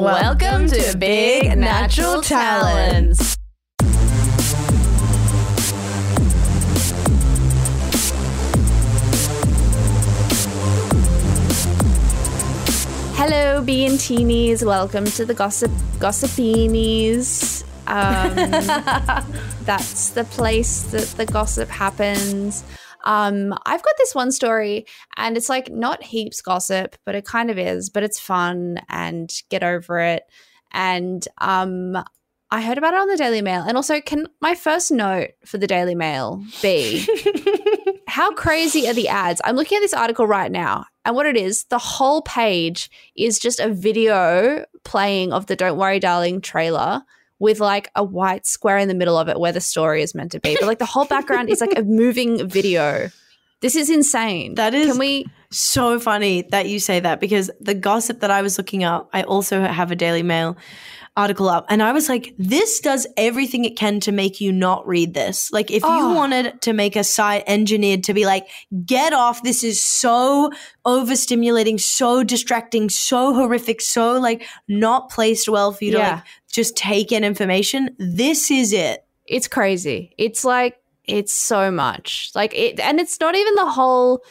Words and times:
Welcome 0.00 0.66
to 0.68 0.96
Big 0.96 1.58
Natural 1.58 2.22
Talents. 2.22 3.36
Hello, 13.12 13.60
B 13.60 13.84
and 13.84 13.98
Teenies. 13.98 14.64
Welcome 14.64 15.04
to 15.04 15.26
the 15.26 15.34
Gossip 15.34 15.70
Gossipinis. 15.98 17.62
Um, 17.86 18.34
that's 19.64 20.10
the 20.10 20.24
place 20.24 20.84
that 20.84 21.08
the 21.18 21.26
gossip 21.26 21.68
happens. 21.68 22.64
Um, 23.04 23.54
I've 23.66 23.82
got 23.82 23.94
this 23.98 24.14
one 24.14 24.32
story, 24.32 24.86
and 25.16 25.36
it's 25.36 25.48
like 25.48 25.70
not 25.70 26.02
heaps 26.02 26.40
gossip, 26.40 26.96
but 27.04 27.14
it 27.14 27.24
kind 27.24 27.50
of 27.50 27.58
is. 27.58 27.90
But 27.90 28.02
it's 28.02 28.18
fun, 28.20 28.80
and 28.88 29.32
get 29.48 29.62
over 29.62 29.98
it. 30.00 30.24
And 30.72 31.26
um, 31.38 31.96
I 32.50 32.62
heard 32.62 32.78
about 32.78 32.94
it 32.94 33.00
on 33.00 33.08
the 33.08 33.16
Daily 33.16 33.42
Mail, 33.42 33.62
and 33.66 33.76
also, 33.76 34.00
can 34.00 34.26
my 34.40 34.54
first 34.54 34.90
note 34.90 35.30
for 35.44 35.58
the 35.58 35.66
Daily 35.66 35.94
Mail 35.94 36.44
be 36.62 37.06
how 38.08 38.32
crazy 38.32 38.88
are 38.88 38.94
the 38.94 39.08
ads? 39.08 39.40
I'm 39.44 39.56
looking 39.56 39.76
at 39.76 39.82
this 39.82 39.94
article 39.94 40.26
right 40.26 40.50
now, 40.50 40.86
and 41.04 41.14
what 41.14 41.26
it 41.26 41.36
is, 41.36 41.64
the 41.64 41.78
whole 41.78 42.22
page 42.22 42.90
is 43.14 43.38
just 43.38 43.60
a 43.60 43.72
video 43.72 44.64
playing 44.84 45.32
of 45.32 45.46
the 45.46 45.56
"Don't 45.56 45.78
Worry, 45.78 46.00
Darling" 46.00 46.40
trailer 46.40 47.02
with 47.40 47.58
like 47.58 47.90
a 47.96 48.04
white 48.04 48.46
square 48.46 48.78
in 48.78 48.86
the 48.86 48.94
middle 48.94 49.18
of 49.18 49.28
it 49.28 49.40
where 49.40 49.50
the 49.50 49.60
story 49.60 50.02
is 50.02 50.14
meant 50.14 50.32
to 50.32 50.40
be. 50.40 50.56
But 50.60 50.66
like 50.66 50.78
the 50.78 50.84
whole 50.84 51.06
background 51.06 51.48
is 51.48 51.60
like 51.60 51.76
a 51.76 51.82
moving 51.82 52.46
video. 52.46 53.10
This 53.60 53.74
is 53.74 53.90
insane. 53.90 54.54
That 54.54 54.74
is 54.74 54.92
Can 54.92 54.98
we 54.98 55.26
so 55.50 55.98
funny 55.98 56.42
that 56.50 56.68
you 56.68 56.78
say 56.78 57.00
that 57.00 57.20
because 57.20 57.50
the 57.60 57.74
gossip 57.74 58.20
that 58.20 58.30
I 58.30 58.42
was 58.42 58.56
looking 58.58 58.84
up, 58.84 59.08
I 59.12 59.22
also 59.24 59.62
have 59.62 59.90
a 59.90 59.96
Daily 59.96 60.22
Mail 60.22 60.56
article 61.16 61.48
up 61.48 61.66
and 61.68 61.82
I 61.82 61.92
was 61.92 62.08
like, 62.08 62.34
this 62.38 62.78
does 62.80 63.06
everything 63.16 63.64
it 63.64 63.76
can 63.76 63.98
to 64.00 64.12
make 64.12 64.40
you 64.40 64.52
not 64.52 64.86
read 64.86 65.12
this. 65.12 65.50
Like, 65.52 65.70
if 65.70 65.82
Oh. 65.84 65.96
you 66.10 66.14
wanted 66.14 66.62
to 66.62 66.72
make 66.72 66.94
a 66.94 67.02
site 67.02 67.42
engineered 67.48 68.04
to 68.04 68.14
be 68.14 68.24
like, 68.24 68.46
get 68.86 69.12
off, 69.12 69.42
this 69.42 69.64
is 69.64 69.84
so 69.84 70.52
overstimulating, 70.86 71.80
so 71.80 72.22
distracting, 72.22 72.88
so 72.88 73.34
horrific, 73.34 73.80
so 73.80 74.18
like 74.20 74.46
not 74.68 75.10
placed 75.10 75.48
well 75.48 75.72
for 75.72 75.84
you 75.84 75.92
to 75.92 75.98
like 75.98 76.22
just 76.52 76.76
take 76.76 77.10
in 77.12 77.24
information, 77.24 77.90
this 77.98 78.50
is 78.50 78.72
it. 78.72 79.04
it's 79.26 79.48
crazy. 79.48 80.14
It's 80.18 80.44
like 80.44 80.76
it's 81.04 81.32
so 81.32 81.70
much. 81.72 82.30
Like 82.34 82.54
it 82.54 82.78
and 82.78 83.00
it's 83.00 83.18
not 83.20 83.34
even 83.34 83.54
the 83.56 83.66
whole 83.70 84.22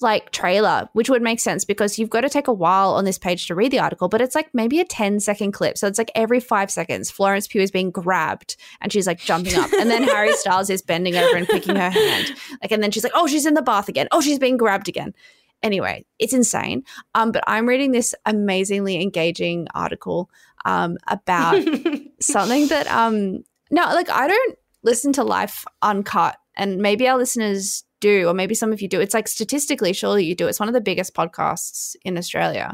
like 0.00 0.30
trailer, 0.30 0.88
which 0.92 1.08
would 1.08 1.22
make 1.22 1.40
sense 1.40 1.64
because 1.64 1.98
you've 1.98 2.10
got 2.10 2.20
to 2.20 2.28
take 2.28 2.48
a 2.48 2.52
while 2.52 2.94
on 2.94 3.04
this 3.04 3.18
page 3.18 3.46
to 3.46 3.54
read 3.54 3.72
the 3.72 3.78
article, 3.78 4.08
but 4.08 4.20
it's 4.20 4.34
like 4.34 4.48
maybe 4.52 4.78
a 4.78 4.84
10 4.84 5.20
second 5.20 5.52
clip. 5.52 5.78
So 5.78 5.86
it's 5.86 5.98
like 5.98 6.10
every 6.14 6.40
five 6.40 6.70
seconds, 6.70 7.10
Florence 7.10 7.46
Pugh 7.46 7.62
is 7.62 7.70
being 7.70 7.90
grabbed 7.90 8.56
and 8.80 8.92
she's 8.92 9.06
like 9.06 9.18
jumping 9.18 9.58
up. 9.58 9.72
And 9.72 9.90
then 9.90 10.02
Harry 10.08 10.34
Styles 10.34 10.68
is 10.68 10.82
bending 10.82 11.16
over 11.16 11.36
and 11.36 11.46
picking 11.46 11.76
her 11.76 11.90
hand. 11.90 12.34
Like, 12.62 12.72
and 12.72 12.82
then 12.82 12.90
she's 12.90 13.04
like, 13.04 13.12
oh, 13.14 13.26
she's 13.26 13.46
in 13.46 13.54
the 13.54 13.62
bath 13.62 13.88
again. 13.88 14.08
Oh, 14.12 14.20
she's 14.20 14.38
being 14.38 14.56
grabbed 14.56 14.88
again. 14.88 15.14
Anyway, 15.62 16.04
it's 16.18 16.34
insane. 16.34 16.84
Um, 17.14 17.32
but 17.32 17.42
I'm 17.46 17.66
reading 17.66 17.92
this 17.92 18.14
amazingly 18.26 19.00
engaging 19.00 19.66
article 19.74 20.30
um 20.66 20.98
about 21.06 21.62
something 22.20 22.66
that 22.66 22.86
um 22.88 23.44
no 23.70 23.82
like 23.94 24.10
i 24.10 24.26
don't 24.26 24.58
listen 24.82 25.12
to 25.12 25.22
life 25.22 25.64
uncut 25.80 26.36
and 26.56 26.78
maybe 26.78 27.06
our 27.08 27.16
listeners 27.16 27.84
do 28.06 28.28
or 28.28 28.34
maybe 28.34 28.54
some 28.54 28.72
of 28.72 28.80
you 28.82 28.88
do 28.88 29.00
it's 29.00 29.14
like 29.18 29.28
statistically 29.28 29.92
surely 29.92 30.24
you 30.24 30.34
do 30.34 30.46
it's 30.48 30.60
one 30.60 30.68
of 30.68 30.74
the 30.78 30.86
biggest 30.90 31.14
podcasts 31.14 31.96
in 32.04 32.16
australia 32.18 32.68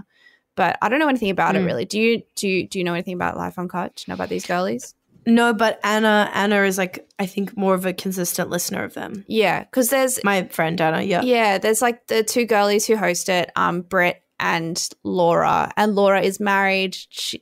but 0.56 0.76
i 0.82 0.88
don't 0.88 0.98
know 1.00 1.08
anything 1.08 1.30
about 1.30 1.56
it 1.56 1.62
Mm. 1.62 1.66
really 1.66 1.84
do 1.84 1.98
you 2.00 2.22
do 2.36 2.48
you 2.48 2.68
do 2.68 2.78
you 2.78 2.84
know 2.84 2.94
anything 2.94 3.14
about 3.14 3.36
life 3.36 3.58
uncut 3.58 3.96
do 3.96 4.00
you 4.02 4.10
know 4.12 4.14
about 4.20 4.28
these 4.28 4.46
girlies 4.46 4.94
No, 5.24 5.54
but 5.54 5.78
Anna, 5.84 6.28
Anna 6.34 6.64
is 6.64 6.76
like, 6.78 6.94
I 7.24 7.26
think 7.26 7.56
more 7.56 7.74
of 7.74 7.86
a 7.86 7.92
consistent 7.92 8.50
listener 8.50 8.82
of 8.82 8.94
them. 8.94 9.24
yeah 9.28 9.60
because 9.64 9.88
there's 9.90 10.18
My 10.24 10.38
friend 10.48 10.80
Anna, 10.80 11.00
yeah. 11.02 11.22
Yeah, 11.22 11.58
there's 11.58 11.80
like 11.80 11.98
the 12.08 12.24
two 12.24 12.44
girlies 12.44 12.86
who 12.88 12.96
host 12.96 13.28
it, 13.28 13.46
um, 13.54 13.82
Britt 13.82 14.18
and 14.40 14.76
Laura. 15.04 15.70
And 15.76 15.94
Laura 15.94 16.20
is 16.20 16.40
married 16.40 16.94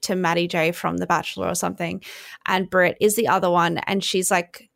to 0.02 0.14
Matty 0.14 0.46
J 0.46 0.72
from 0.72 0.98
The 0.98 1.06
Bachelor 1.06 1.48
or 1.48 1.54
something. 1.54 2.02
And 2.44 2.68
Britt 2.68 2.98
is 3.00 3.16
the 3.16 3.28
other 3.28 3.50
one. 3.50 3.78
And 3.88 4.04
she's 4.04 4.30
like 4.30 4.68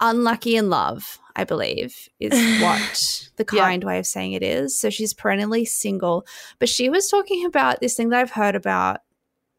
unlucky 0.00 0.56
in 0.56 0.70
love, 0.70 1.18
I 1.36 1.44
believe, 1.44 2.08
is 2.20 2.32
what 2.62 3.28
the 3.36 3.46
Yeah. 3.52 3.62
kind 3.64 3.84
way 3.84 3.98
of 3.98 4.06
saying 4.06 4.32
it 4.32 4.42
is. 4.42 4.78
So 4.78 4.90
she's 4.90 5.14
perennially 5.14 5.64
single. 5.64 6.26
But 6.58 6.68
she 6.68 6.88
was 6.90 7.08
talking 7.08 7.44
about 7.46 7.80
this 7.80 7.94
thing 7.94 8.10
that 8.10 8.20
I've 8.20 8.30
heard 8.30 8.54
about 8.56 9.00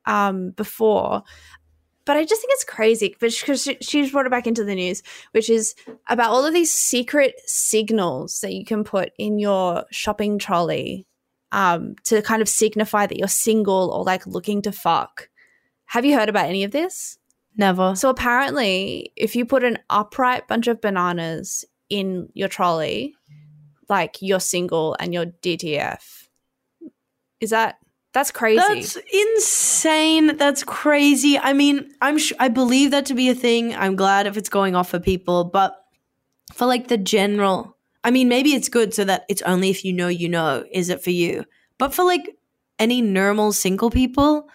um, 0.06 0.52
before. 0.52 1.24
But 2.06 2.18
I 2.18 2.24
just 2.24 2.40
think 2.42 2.54
it's 2.54 2.64
crazy 2.64 3.16
because 3.20 3.64
she, 3.64 3.78
she's 3.82 4.12
brought 4.12 4.28
it 4.28 4.32
back 4.32 4.46
into 4.46 4.64
the 4.64 4.76
news, 4.76 5.02
which 5.32 5.50
is 5.50 5.74
about 6.08 6.30
all 6.30 6.46
of 6.46 6.54
these 6.54 6.72
secret 6.72 7.34
signals 7.48 8.42
that 8.42 8.54
you 8.54 8.64
can 8.64 8.84
put 8.84 9.12
in 9.18 9.40
your 9.40 9.86
shopping 9.90 10.38
trolley 10.38 11.08
um, 11.52 11.96
to 12.04 12.22
kind 12.22 12.44
of 12.44 12.50
signify 12.50 13.08
that 13.08 13.18
you're 13.18 13.28
single 13.28 13.90
or 13.92 14.04
like 14.04 14.28
looking 14.28 14.62
to 14.62 14.72
fuck. 14.72 15.30
Have 15.86 16.06
you 16.06 16.14
heard 16.16 16.30
about 16.30 16.46
any 16.48 16.64
of 16.64 16.70
this? 16.72 17.18
Never. 17.58 17.96
So 17.96 18.10
apparently, 18.10 19.12
if 19.16 19.36
you 19.36 19.46
put 19.46 19.64
an 19.64 19.80
upright 19.90 20.48
bunch 20.48 20.68
of 20.68 20.82
bananas 20.82 21.66
in 21.90 22.30
your 22.34 22.50
trolley, 22.50 23.16
like 23.90 24.18
you're 24.22 24.40
single 24.40 24.96
and 25.00 25.14
you're 25.14 25.28
DTF. 25.28 26.28
Is 27.40 27.50
that 27.52 27.78
that's 28.14 28.32
crazy? 28.32 28.58
That's 28.58 28.98
insane. 29.14 30.38
That's 30.38 30.64
crazy. 30.64 31.38
I 31.38 31.54
mean, 31.54 31.92
I'm 32.02 32.18
sh- 32.18 32.34
I 32.40 32.48
believe 32.48 32.92
that 32.92 33.06
to 33.08 33.14
be 33.14 33.30
a 33.30 33.36
thing. 33.36 33.76
I'm 33.76 33.96
glad 33.96 34.26
if 34.26 34.38
it's 34.38 34.50
going 34.50 34.76
off 34.76 34.90
for 34.90 35.00
people, 35.00 35.44
but 35.44 35.76
for 36.54 36.66
like 36.66 36.88
the 36.88 36.98
general, 36.98 37.78
I 38.04 38.12
mean, 38.12 38.30
maybe 38.30 38.54
it's 38.54 38.70
good 38.70 38.94
so 38.94 39.04
that 39.04 39.26
it's 39.28 39.42
only 39.42 39.70
if 39.70 39.84
you 39.84 39.92
know 39.92 40.08
you 40.08 40.30
know 40.30 40.64
is 40.72 40.90
it 40.90 41.04
for 41.04 41.10
you. 41.10 41.44
But 41.78 41.94
for 41.94 42.06
like 42.06 42.38
any 42.80 43.02
normal 43.02 43.52
single 43.52 43.90
people, 43.90 44.48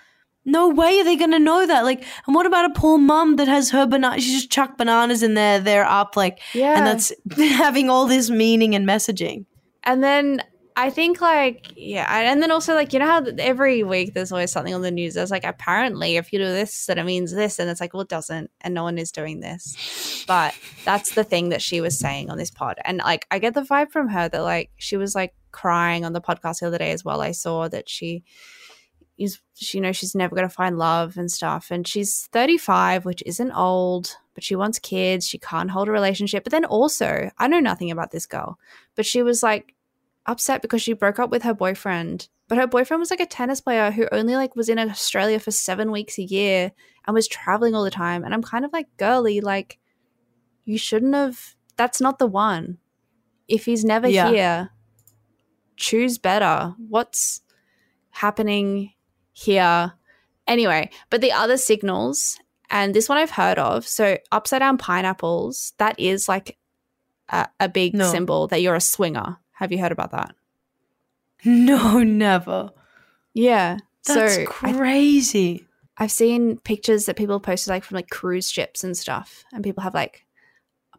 no 0.45 0.69
way 0.69 1.01
are 1.01 1.05
they 1.05 1.17
going 1.17 1.33
to 1.33 1.39
know 1.39 1.67
that. 1.67 1.83
Like, 1.83 2.05
and 2.27 2.34
what 2.34 2.47
about 2.47 2.71
a 2.71 2.75
poor 2.75 2.99
mum 2.99 3.37
that 3.37 3.49
has 3.49 3.71
her 3.71 3.87
banana? 3.87 4.21
She 4.21 4.33
just 4.33 4.51
chucked 4.51 4.78
bananas 4.78 5.23
in 5.23 5.34
there. 5.34 5.61
They're 5.61 5.84
up 5.84 6.17
like, 6.17 6.41
yeah. 6.55 6.77
and 6.77 6.87
that's 6.87 7.12
having 7.37 7.91
all 7.91 8.06
this 8.06 8.31
meaning 8.31 8.75
and 8.75 8.89
messaging. 8.89 9.47
And 9.84 10.03
then 10.03 10.43
I 10.77 10.89
think 10.89 11.21
like 11.21 11.73
yeah, 11.77 12.06
and 12.31 12.43
then 12.43 12.50
also 12.50 12.75
like 12.75 12.93
you 12.93 13.00
know 13.00 13.06
how 13.06 13.23
every 13.39 13.83
week 13.83 14.15
there's 14.15 14.33
always 14.33 14.50
something 14.50 14.73
on 14.73 14.83
the 14.83 14.91
news. 14.91 15.15
that's 15.15 15.31
like 15.31 15.45
apparently 15.45 16.17
if 16.17 16.33
you 16.33 16.39
do 16.39 16.47
this, 16.47 16.87
then 16.87 16.99
it 16.99 17.05
means 17.05 17.34
this, 17.34 17.59
and 17.59 17.69
it's 17.69 17.81
like 17.81 17.93
well 17.93 18.03
it 18.03 18.09
doesn't, 18.09 18.50
and 18.62 18.73
no 18.73 18.84
one 18.84 18.97
is 18.97 19.12
doing 19.12 19.41
this. 19.41 20.25
But 20.27 20.55
that's 20.87 21.15
the 21.15 21.25
thing 21.25 21.50
that 21.50 21.61
she 21.61 21.81
was 21.81 21.99
saying 21.99 22.31
on 22.31 22.39
this 22.39 22.50
pod, 22.50 22.79
and 22.84 22.99
like 22.99 23.27
I 23.31 23.39
get 23.39 23.53
the 23.53 23.62
vibe 23.62 23.91
from 23.91 24.09
her 24.09 24.29
that 24.29 24.43
like 24.43 24.71
she 24.79 24.97
was 24.97 25.15
like 25.15 25.34
crying 25.53 26.05
on 26.05 26.12
the 26.12 26.21
podcast 26.21 26.61
the 26.61 26.69
other 26.69 26.79
day 26.79 26.93
as 26.93 27.05
well. 27.05 27.21
I 27.21 27.33
saw 27.33 27.69
that 27.69 27.89
she 27.89 28.23
is 29.20 29.38
she 29.54 29.78
you 29.78 29.82
know 29.82 29.92
she's 29.92 30.14
never 30.14 30.34
going 30.34 30.48
to 30.48 30.54
find 30.54 30.78
love 30.78 31.16
and 31.16 31.31
stuff. 31.31 31.70
And 31.70 31.86
she's 31.86 32.28
35 32.32 33.04
which 33.04 33.22
isn't 33.26 33.53
old 33.53 34.16
but 34.34 34.42
she 34.44 34.56
wants 34.56 34.78
kids. 34.78 35.26
She 35.28 35.38
can't 35.38 35.70
hold 35.70 35.88
a 35.88 35.92
relationship. 35.92 36.44
But 36.44 36.50
then 36.53 36.64
also 36.64 37.31
i 37.38 37.47
know 37.47 37.60
nothing 37.60 37.91
about 37.91 38.10
this 38.10 38.26
girl 38.26 38.58
but 38.97 39.06
she 39.06 39.22
was 39.22 39.42
like 39.42 39.75
upset 40.26 40.62
because 40.62 40.82
she 40.82 40.92
broke 40.92 41.19
up 41.19 41.31
with 41.31 41.42
her 41.42 41.54
boyfriend. 41.54 42.28
But 42.48 42.58
her 42.58 42.66
boyfriend 42.66 43.00
was 43.00 43.10
like 43.10 43.20
a 43.20 43.26
tennis 43.26 43.60
player 43.60 43.91
who 43.92 44.08
only 44.10 44.34
like 44.34 44.56
was 44.56 44.69
in 44.69 44.78
australia 44.78 45.38
for 45.38 45.50
seven 45.50 45.91
weeks 45.92 46.19
a 46.19 46.22
year 46.22 46.72
and 47.06 47.14
was 47.14 47.28
traveling 47.28 47.75
all 47.75 47.84
the 47.84 47.91
time. 47.91 48.25
And 48.25 48.32
i'm 48.34 48.42
kind 48.42 48.64
of 48.64 48.72
like 48.72 48.88
girly 48.97 49.41
like 49.41 49.78
you 50.64 50.78
shouldn't 50.78 51.14
have 51.14 51.54
that's 51.76 52.00
not 52.00 52.19
the 52.19 52.26
one. 52.26 52.78
If 53.48 53.64
he's 53.64 53.84
never 53.84 54.08
Yeah. 54.08 54.31
here 54.31 54.70
choose 55.76 56.19
better. 56.19 56.75
What's 56.88 57.41
happening 58.10 58.92
here 59.33 59.93
anyway 60.47 60.91
but 61.11 61.21
the 61.21 61.32
other 61.32 61.56
signals 61.56 62.38
and 62.71 62.94
this 62.94 63.09
one 63.09 63.19
i've 63.19 63.31
heard 63.31 63.59
of 63.59 63.87
so 63.87 64.17
upside 64.32 64.61
down 64.61 64.77
pineapples 64.79 65.73
that 65.79 65.99
is 65.99 66.29
like 66.29 66.56
a, 67.29 67.49
a 67.61 67.69
big 67.69 67.94
No. 67.94 68.11
symbol 68.11 68.47
that 68.49 68.61
you're 68.62 68.75
a 68.75 68.81
swinger 68.81 69.38
have 69.53 69.71
you 69.73 69.79
heard 69.79 69.93
about 69.93 70.11
that 70.12 70.35
No, 71.44 72.03
never. 72.03 72.71
yeah 73.32 73.79
That's 74.05 74.35
so 74.37 74.44
crazy. 74.47 75.67
I've 75.97 76.11
seen 76.12 76.59
pictures 76.59 77.05
that 77.06 77.17
people 77.17 77.41
posted 77.41 77.71
like 77.71 77.85
from 77.85 77.94
like 77.97 78.09
cruise 78.09 78.50
ships 78.50 78.83
and 78.85 78.97
stuff, 78.97 79.44
and 79.53 79.62
people 79.62 79.83
have 79.83 79.93
like 79.94 80.25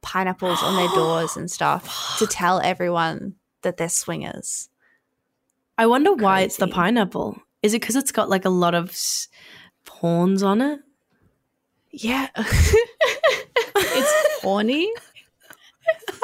pineapples 0.03 0.61
on 0.61 0.75
their 0.75 0.89
doors 0.89 1.35
and 1.35 1.49
stuff 1.49 2.15
to 2.19 2.27
tell 2.27 2.59
everyone 2.59 3.33
that 3.63 3.77
they're 3.77 3.89
swingers. 3.89 4.69
I 5.77 5.87
wonder 5.87 6.13
why 6.13 6.41
it's 6.41 6.57
the 6.57 6.67
pineapple. 6.67 7.39
Is 7.63 7.73
it 7.73 7.81
because 7.81 7.95
it's 7.95 8.11
got 8.11 8.29
like 8.29 8.45
a 8.45 8.49
lot 8.49 8.73
of 8.73 8.89
s- 8.89 9.27
pawns 9.85 10.41
on 10.43 10.61
it? 10.61 10.79
Yeah, 11.91 12.27
it's 13.75 14.41
horny. 14.41 14.91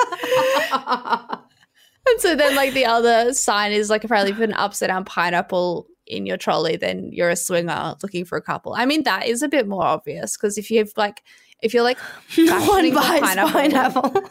and 2.08 2.20
so 2.20 2.36
then, 2.36 2.56
like 2.56 2.74
the 2.74 2.86
other 2.86 3.34
sign 3.34 3.72
is 3.72 3.90
like 3.90 4.04
apparently 4.04 4.32
if 4.32 4.40
an 4.40 4.54
upside 4.54 4.90
down 4.90 5.06
pineapple 5.06 5.88
in 6.06 6.26
your 6.26 6.38
trolley, 6.38 6.78
then 6.78 7.10
you're 7.12 7.30
a 7.30 7.36
swinger 7.36 7.96
looking 8.02 8.26
for 8.26 8.38
a 8.38 8.42
couple. 8.42 8.74
I 8.74 8.86
mean, 8.86 9.04
that 9.04 9.28
is 9.28 9.42
a 9.42 9.50
bit 9.50 9.68
more 9.68 9.84
obvious 9.84 10.38
because 10.38 10.58
if 10.58 10.72
you 10.72 10.80
have 10.80 10.92
like, 10.96 11.24
if 11.62 11.74
you're 11.74 11.84
like, 11.84 11.98
no 12.38 12.66
one 12.66 12.94
buys 12.94 13.20
pineapple- 13.20 13.52
pineapple. 13.52 14.30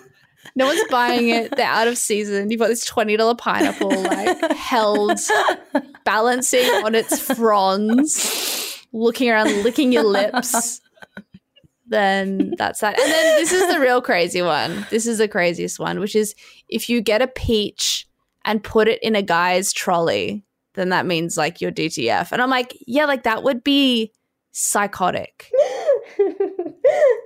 no 0.55 0.67
one's 0.67 0.81
buying 0.91 1.29
it, 1.29 1.55
they're 1.57 1.67
out 1.67 1.89
of 1.89 1.99
season. 1.99 2.51
You've 2.51 2.61
got 2.61 2.69
this 2.69 2.85
twenty 2.85 3.17
dollar 3.17 3.35
pineapple 3.35 4.03
like 4.05 4.53
held, 4.53 5.19
balancing 6.07 6.65
on 6.85 6.95
its 6.95 7.21
fronds, 7.35 8.83
looking 8.95 9.29
around, 9.29 9.63
licking 9.63 9.93
your 9.93 10.05
lips. 10.05 10.81
Then 11.89 12.55
that's 12.57 12.81
that. 12.81 12.99
And 12.99 13.13
then 13.13 13.37
this 13.37 13.53
is 13.53 13.73
the 13.73 13.79
real 13.79 14.01
crazy 14.01 14.41
one. 14.41 14.87
This 14.91 15.07
is 15.07 15.19
the 15.19 15.29
craziest 15.29 15.79
one, 15.79 16.01
which 16.01 16.17
is 16.17 16.35
if 16.69 16.89
you 16.89 17.03
get 17.03 17.23
a 17.23 17.29
peach 17.29 18.09
and 18.45 18.63
put 18.65 18.89
it 18.89 19.03
in 19.03 19.15
a 19.15 19.23
guy's 19.23 19.73
trolley, 19.73 20.45
then 20.75 20.89
that 20.89 21.07
means 21.07 21.37
like 21.37 21.61
you're 21.61 21.73
DTF. 21.73 22.33
And 22.33 22.41
I'm 22.41 22.51
like, 22.51 22.77
yeah, 22.87 23.05
like 23.05 23.25
that 23.25 23.43
would 23.43 23.63
be 23.63 24.13
psychotic. 24.53 25.51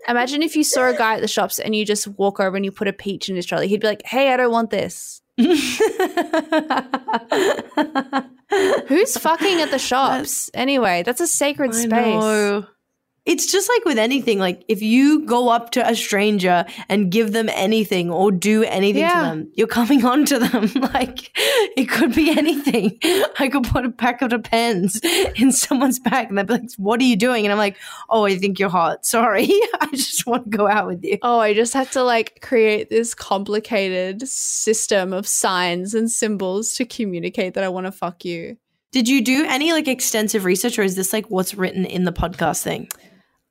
Imagine 0.09 0.43
if 0.43 0.56
you 0.56 0.65
saw 0.65 0.88
a 0.88 0.97
guy 0.97 1.15
at 1.15 1.21
the 1.21 1.29
shops 1.29 1.59
and 1.59 1.77
you 1.77 1.85
just 1.85 2.09
walk 2.09 2.41
over 2.41 2.56
and 2.56 2.65
you 2.65 2.73
put 2.73 2.88
a 2.88 2.93
peach 2.93 3.29
in 3.29 3.37
his 3.37 3.47
trolley. 3.47 3.69
He'd 3.69 3.81
be 3.81 3.87
like, 3.87 4.03
hey, 4.05 4.32
I 4.32 4.37
don't 4.37 4.50
want 4.50 4.71
this. 4.71 5.23
Who's 8.88 9.17
fucking 9.17 9.61
at 9.61 9.71
the 9.71 9.79
shops? 9.79 10.50
Anyway, 10.55 11.03
that's 11.05 11.21
a 11.21 11.27
sacred 11.27 11.71
I 11.71 11.75
space. 11.75 11.91
know. 11.91 12.67
It's 13.31 13.47
just 13.50 13.69
like 13.69 13.85
with 13.85 13.97
anything. 13.97 14.41
Like 14.41 14.65
if 14.67 14.82
you 14.82 15.25
go 15.25 15.50
up 15.50 15.71
to 15.71 15.88
a 15.88 15.94
stranger 15.94 16.65
and 16.88 17.12
give 17.12 17.32
them 17.32 17.49
anything 17.50 18.11
or 18.11 18.32
do 18.32 18.65
anything 18.65 19.03
Yeah. 19.03 19.21
to 19.21 19.27
them, 19.29 19.53
you're 19.55 19.69
coming 19.69 20.05
on 20.12 20.25
to 20.27 20.41
them. 20.41 20.69
like 20.94 21.31
it 21.77 21.88
could 21.88 22.12
be 22.12 22.31
anything. 22.37 22.99
I 23.38 23.49
could 23.49 23.62
put 23.65 23.85
a 23.87 23.91
packet 23.91 24.32
of 24.32 24.43
pens 24.43 25.00
in 25.37 25.53
someone's 25.53 26.00
bag 26.00 26.29
and 26.29 26.37
they'd 26.38 26.47
be 26.49 26.55
like, 26.55 26.71
"What 26.77 27.00
are 27.00 27.05
you 27.05 27.15
doing?" 27.17 27.44
And 27.47 27.53
I'm 27.53 27.59
like, 27.59 27.77
"Oh, 28.09 28.25
I 28.27 28.37
think 28.37 28.59
you're 28.59 28.69
hot. 28.69 29.06
Sorry, 29.06 29.44
I 29.81 29.88
just 29.93 30.27
want 30.27 30.50
to 30.50 30.56
go 30.56 30.67
out 30.69 30.88
with 30.88 31.05
you." 31.05 31.19
Oh, 31.23 31.38
I 31.38 31.55
just 31.55 31.73
had 31.73 31.93
to 31.93 32.03
like 32.03 32.41
create 32.43 32.91
this 32.91 33.15
complicated 33.15 34.27
system 34.29 35.12
of 35.12 35.29
signs 35.29 35.94
and 35.94 36.11
symbols 36.11 36.75
to 36.75 36.85
communicate 36.85 37.55
that 37.55 37.62
I 37.62 37.69
want 37.69 37.87
to 37.87 37.93
fuck 37.93 38.25
you. 38.25 38.56
Did 38.93 39.09
you 39.09 39.23
do 39.23 39.44
any 39.49 39.71
like 39.73 39.87
extensive 39.87 40.44
research, 40.44 40.81
or 40.81 40.82
is 40.82 40.97
this 40.97 41.12
like 41.12 41.27
what's 41.31 41.55
written 41.55 41.85
in 41.85 42.03
the 42.03 42.12
podcast 42.12 42.62
thing? 42.65 42.88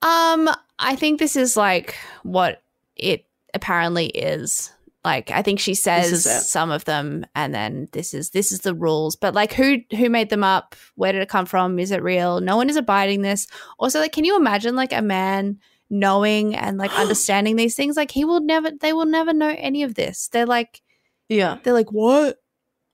Um, 0.02 0.50
I 0.80 0.96
think 0.96 1.20
this 1.20 1.36
is 1.36 1.58
like 1.58 1.96
what 2.24 2.62
it 2.96 3.26
apparently 3.54 4.08
is. 4.08 4.72
Like 5.06 5.32
I 5.32 5.42
think 5.42 5.60
she 5.62 5.74
says 5.76 6.26
some 6.50 6.72
of 6.72 6.84
them 6.86 7.26
and 7.34 7.56
then 7.56 7.88
this 7.94 8.14
is 8.14 8.32
this 8.32 8.52
is 8.52 8.60
the 8.62 8.76
rules. 8.76 9.16
But 9.16 9.34
like 9.34 9.54
who 9.54 9.78
who 9.96 10.10
made 10.10 10.30
them 10.30 10.44
up? 10.44 10.76
Where 10.96 11.14
did 11.14 11.22
it 11.22 11.30
come 11.30 11.46
from? 11.46 11.80
Is 11.80 11.92
it 11.92 12.04
real? 12.04 12.42
No 12.42 12.58
one 12.58 12.70
is 12.70 12.76
abiding 12.76 13.22
this. 13.22 13.48
Also, 13.80 14.00
like 14.00 14.12
can 14.12 14.26
you 14.26 14.36
imagine 14.36 14.76
like 14.76 14.92
a 14.92 15.02
man 15.02 15.58
knowing 15.90 16.54
and 16.56 16.78
like 16.78 16.92
understanding 17.00 17.56
these 17.56 17.76
things? 17.76 17.96
Like 17.96 18.12
he 18.12 18.26
will 18.26 18.42
never 18.42 18.72
they 18.72 18.92
will 18.92 19.06
never 19.06 19.32
know 19.34 19.56
any 19.58 19.84
of 19.84 19.96
this. 19.96 20.28
They're 20.28 20.46
like 20.46 20.82
Yeah. 21.30 21.60
they're 21.64 21.74
like, 21.74 21.92
What? 21.94 22.38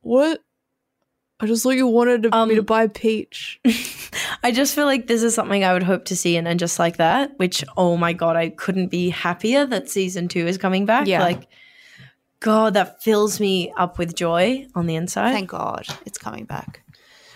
What? 0.01 0.42
I 1.40 1.48
just 1.48 1.63
thought 1.63 1.72
you 1.72 1.88
wanted 1.88 2.24
to, 2.24 2.46
me 2.46 2.54
to 2.54 2.60
Um, 2.62 2.66
buy 2.66 2.88
peach. 2.88 3.60
I 4.45 4.51
just 4.51 4.75
feel 4.75 4.86
like 4.86 5.07
this 5.07 5.24
is 5.24 5.33
something 5.33 5.63
I 5.63 5.74
would 5.74 5.81
hope 5.81 6.06
to 6.06 6.15
see 6.15 6.36
in 6.38 6.45
and 6.45 6.59
just 6.59 6.77
like 6.77 6.97
that, 6.97 7.31
which 7.38 7.63
oh 7.77 7.97
my 7.97 8.13
god, 8.13 8.36
I 8.36 8.50
couldn't 8.50 8.89
be 8.89 9.09
happier 9.09 9.65
that 9.65 9.89
season 9.89 10.27
two 10.27 10.45
is 10.45 10.59
coming 10.59 10.86
back. 10.86 11.07
Yeah. 11.07 11.24
Like 11.24 11.47
God, 12.42 12.75
that 12.75 13.01
fills 13.01 13.39
me 13.39 13.74
up 13.75 13.97
with 13.97 14.13
joy 14.13 14.68
on 14.75 14.86
the 14.86 14.94
inside. 14.94 15.31
Thank 15.31 15.50
God 15.50 15.88
it's 16.06 16.19
coming 16.19 16.45
back. 16.45 16.83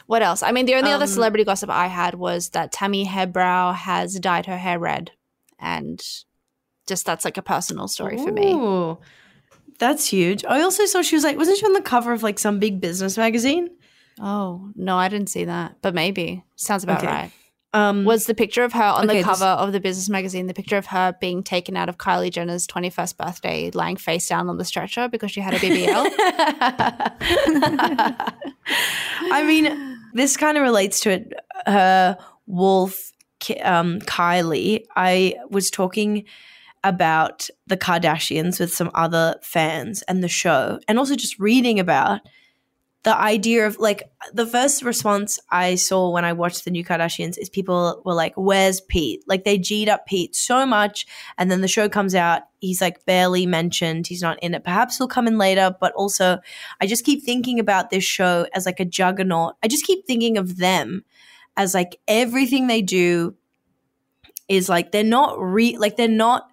What 0.06 0.22
else? 0.22 0.44
I 0.44 0.52
mean, 0.52 0.68
the 0.68 0.76
only 0.76 0.92
other 0.92 1.06
Um, 1.06 1.10
celebrity 1.10 1.44
gossip 1.46 1.72
I 1.72 1.88
had 1.88 2.14
was 2.14 2.50
that 2.50 2.72
Tammy 2.72 3.08
Hembrow 3.08 3.74
has 3.74 4.20
dyed 4.20 4.46
her 4.46 4.60
hair 4.60 4.78
red, 4.78 5.10
and 5.58 6.00
just 6.86 7.08
that's 7.08 7.26
like 7.26 7.38
a 7.38 7.42
personal 7.42 7.88
story 7.88 8.18
for 8.18 8.32
me. 8.32 8.54
That's 9.80 10.08
huge. 10.08 10.46
I 10.46 10.62
also 10.62 10.86
saw 10.86 11.02
she 11.02 11.16
was 11.16 11.24
like, 11.24 11.38
wasn't 11.38 11.58
she 11.58 11.66
on 11.66 11.74
the 11.74 11.82
cover 11.82 12.14
of 12.14 12.22
like 12.22 12.38
some 12.38 12.60
big 12.60 12.80
business 12.80 13.18
magazine? 13.18 13.70
Oh 14.22 14.72
no, 14.76 14.98
I 14.98 15.10
didn't 15.10 15.30
see 15.30 15.46
that, 15.46 15.76
but 15.82 15.94
maybe 15.94 16.44
sounds 16.56 16.84
about 16.84 17.00
Okay. 17.00 17.08
right. 17.08 17.32
Um, 17.72 18.04
Was 18.04 18.26
the 18.26 18.34
picture 18.34 18.64
of 18.64 18.74
her 18.74 18.82
on 18.84 19.06
Okay, 19.06 19.08
the 19.08 19.14
this- 19.14 19.26
cover 19.26 19.46
of 19.46 19.72
the 19.74 19.80
business 19.80 20.10
magazine? 20.10 20.48
The 20.48 20.56
picture 20.56 20.76
of 20.78 20.88
her 20.88 21.16
being 21.22 21.44
taken 21.44 21.78
out 21.78 21.88
of 21.88 22.00
Kylie 22.00 22.32
Jenner's 22.32 22.66
twenty 22.66 22.90
first 22.90 23.16
birthday, 23.18 23.70
lying 23.76 23.96
face 23.96 24.28
down 24.28 24.50
on 24.50 24.58
the 24.58 24.66
stretcher 24.66 25.08
because 25.08 25.30
she 25.32 25.40
had 25.40 25.54
a 25.54 25.60
BBL. 25.60 26.10
I 29.32 29.44
mean, 29.46 29.98
this 30.14 30.38
kind 30.38 30.58
of 30.58 30.64
relates 30.64 31.00
to 31.02 31.12
it. 31.12 31.34
Her 31.68 32.18
wolf, 32.48 33.12
um, 33.64 34.00
Kylie. 34.02 34.86
I 34.96 35.36
was 35.50 35.70
talking 35.70 36.26
about 36.84 37.50
the 37.68 37.78
Kardashians 37.78 38.60
with 38.60 38.74
some 38.74 38.90
other 38.96 39.36
fans 39.44 40.02
and 40.04 40.24
the 40.24 40.30
show, 40.30 40.80
and 40.88 40.98
also 40.98 41.16
just 41.16 41.38
reading 41.40 41.80
about 41.80 42.22
the 43.04 43.18
idea 43.18 43.66
of 43.66 43.80
like 43.80 44.12
the 44.34 44.46
first 44.46 44.84
response 44.84 45.40
I 45.50 45.76
saw 45.76 46.10
when 46.10 46.26
I 46.26 46.34
watched 46.34 46.66
the 46.66 46.72
new 46.72 46.84
Kardashians 46.84 47.38
is 47.38 47.50
people 47.50 48.02
were 48.04 48.14
like, 48.14 48.34
Where's 48.36 48.82
Pete? 48.82 49.24
Like 49.26 49.46
they 49.46 49.58
G'd 49.58 49.88
up 49.88 50.06
Pete 50.06 50.36
so 50.36 50.66
much. 50.66 51.06
And 51.38 51.50
then 51.50 51.62
the 51.62 51.68
show 51.70 51.88
comes 51.88 52.14
out, 52.14 52.42
he's 52.60 52.82
like 52.82 53.06
barely 53.06 53.46
mentioned, 53.46 54.08
he's 54.08 54.22
not 54.22 54.38
in 54.44 54.54
it. 54.54 54.66
Perhaps 54.66 54.98
he'll 54.98 55.08
come 55.08 55.28
in 55.28 55.38
later, 55.38 55.74
but 55.80 55.94
also 55.94 56.40
I 56.82 56.88
just 56.88 57.06
keep 57.06 57.24
thinking 57.24 57.58
about 57.60 57.90
this 57.90 58.04
show 58.04 58.48
as 58.54 58.66
like 58.66 58.82
a 58.82 58.86
juggernaut. 58.86 59.56
I 59.64 59.70
just 59.70 59.86
keep 59.86 60.06
thinking 60.06 60.38
of 60.38 60.58
them 60.58 61.06
as 61.56 61.74
like 61.74 62.00
everything 62.08 62.68
they 62.68 62.82
do 62.82 63.36
is 64.50 64.68
like 64.68 64.92
they're 64.92 65.04
not 65.04 65.40
re 65.40 65.78
like 65.78 65.96
they're 65.96 66.10
not 66.10 66.50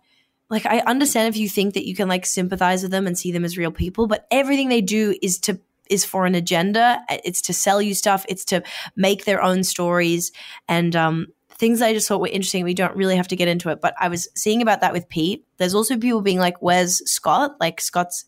like 0.49 0.65
I 0.65 0.79
understand 0.81 1.29
if 1.29 1.37
you 1.37 1.49
think 1.49 1.75
that 1.75 1.89
you 1.89 1.97
can 1.97 2.09
like 2.09 2.25
sympathize 2.25 2.83
with 2.83 2.93
them 2.93 3.09
and 3.09 3.19
see 3.19 3.33
them 3.33 3.45
as 3.45 3.59
real 3.59 3.73
people, 3.73 4.07
but 4.07 4.29
everything 4.31 4.69
they 4.69 4.81
do 4.81 5.17
is 5.21 5.39
to 5.41 5.59
is 5.91 6.05
for 6.05 6.27
an 6.27 6.35
agenda. 6.35 7.01
It's 7.09 7.43
to 7.43 7.53
sell 7.53 7.81
you 7.81 7.95
stuff. 7.95 8.25
It's 8.29 8.45
to 8.47 8.63
make 8.97 9.25
their 9.25 9.43
own 9.43 9.65
stories 9.65 10.33
and 10.69 10.95
um, 10.95 11.27
things 11.59 11.81
I 11.81 11.93
just 11.93 12.07
thought 12.07 12.21
were 12.21 12.29
interesting. 12.29 12.65
We 12.65 12.75
don't 12.75 12.97
really 12.97 13.17
have 13.17 13.29
to 13.29 13.37
get 13.37 13.49
into 13.49 13.71
it, 13.71 13.81
but 13.81 13.95
I 13.99 14.09
was 14.09 14.29
seeing 14.35 14.63
about 14.63 14.81
that 14.83 14.93
with 14.93 15.09
Pete. 15.09 15.45
There's 15.57 15.75
also 15.75 15.97
people 15.97 16.21
being 16.21 16.39
like, 16.39 16.61
"Where's 16.61 16.99
Scott?" 17.11 17.57
Like 17.61 17.81
Scott's 17.81 18.25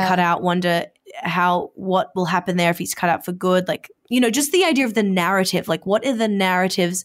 been 0.00 0.08
cut 0.08 0.18
out. 0.18 0.42
Wonder 0.42 0.86
how 1.16 1.72
what 1.74 2.10
will 2.14 2.26
happen 2.26 2.56
there 2.56 2.70
if 2.70 2.78
he's 2.78 2.94
cut 2.94 3.10
out 3.10 3.24
for 3.24 3.32
good. 3.32 3.68
Like 3.68 3.90
you 4.08 4.20
know, 4.20 4.30
just 4.30 4.52
the 4.52 4.64
idea 4.64 4.84
of 4.84 4.94
the 4.94 5.02
narrative. 5.02 5.68
Like, 5.68 5.86
what 5.86 6.06
are 6.06 6.16
the 6.16 6.28
narratives 6.28 7.04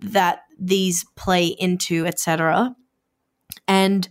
that 0.00 0.40
these 0.58 1.04
play 1.16 1.46
into, 1.46 2.06
etc. 2.06 2.74
And 3.66 4.08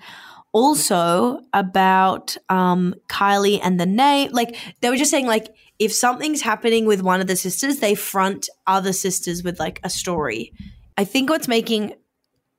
also 0.55 1.41
about 1.51 2.37
um, 2.47 2.95
Kylie 3.09 3.59
and 3.61 3.77
the 3.77 3.85
name. 3.85 4.31
Like 4.31 4.55
they 4.79 4.89
were 4.89 4.95
just 4.95 5.11
saying, 5.11 5.27
like 5.27 5.53
if 5.79 5.93
something's 5.93 6.41
happening 6.41 6.85
with 6.85 7.01
one 7.01 7.19
of 7.19 7.27
the 7.27 7.35
sisters, 7.35 7.79
they 7.79 7.93
front 7.93 8.47
other 8.65 8.93
sisters 8.93 9.43
with 9.43 9.59
like 9.59 9.81
a 9.83 9.89
story. 9.89 10.53
I 10.97 11.03
think 11.03 11.29
what's 11.29 11.49
making 11.49 11.95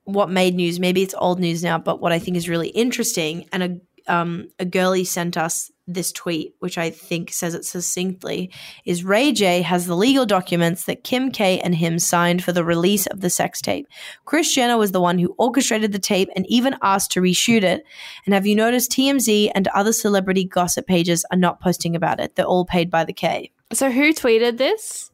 what 0.03 0.29
made 0.29 0.53
news, 0.53 0.79
maybe 0.79 1.01
it's 1.01 1.15
old 1.17 1.39
news 1.39 1.63
now, 1.63 1.79
but 1.79 1.99
what 1.99 2.11
I 2.11 2.19
think 2.19 2.37
is 2.37 2.47
really 2.47 2.69
interesting, 2.69 3.49
and 3.51 3.63
a 3.63 4.13
um, 4.13 4.47
a 4.59 4.63
girlie 4.63 5.03
sent 5.03 5.35
us 5.35 5.71
this 5.87 6.11
tweet, 6.11 6.53
which 6.59 6.77
I 6.77 6.89
think 6.89 7.31
says 7.31 7.53
it 7.55 7.63
succinctly, 7.63 8.51
is 8.85 9.03
Ray 9.05 9.31
J 9.31 9.61
has 9.61 9.85
the 9.85 9.95
legal 9.95 10.25
documents 10.25 10.83
that 10.83 11.03
Kim 11.03 11.31
K 11.31 11.59
and 11.61 11.73
him 11.73 11.97
signed 11.97 12.43
for 12.43 12.51
the 12.51 12.63
release 12.63 13.05
of 13.07 13.21
the 13.21 13.29
sex 13.29 13.61
tape. 13.61 13.87
Kris 14.25 14.53
Jenner 14.53 14.77
was 14.77 14.91
the 14.91 14.99
one 15.01 15.17
who 15.17 15.33
orchestrated 15.37 15.93
the 15.93 15.99
tape 15.99 16.29
and 16.35 16.45
even 16.49 16.75
asked 16.81 17.11
to 17.11 17.21
reshoot 17.21 17.63
it. 17.63 17.85
And 18.25 18.33
have 18.33 18.45
you 18.45 18.55
noticed 18.55 18.91
TMZ 18.91 19.51
and 19.55 19.67
other 19.69 19.93
celebrity 19.93 20.43
gossip 20.43 20.85
pages 20.87 21.25
are 21.31 21.37
not 21.37 21.61
posting 21.61 21.95
about 21.95 22.19
it? 22.19 22.35
They're 22.35 22.45
all 22.45 22.65
paid 22.65 22.91
by 22.91 23.05
the 23.05 23.13
K. 23.13 23.51
So 23.71 23.89
who 23.89 24.13
tweeted 24.13 24.57
this? 24.57 25.09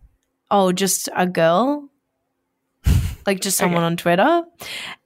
Oh, 0.50 0.72
just 0.72 1.08
a 1.16 1.28
girl? 1.28 1.90
like 3.26 3.42
just 3.42 3.58
someone 3.58 3.80
Okay. 3.84 3.86
on 3.86 3.98
Twitter? 3.98 4.44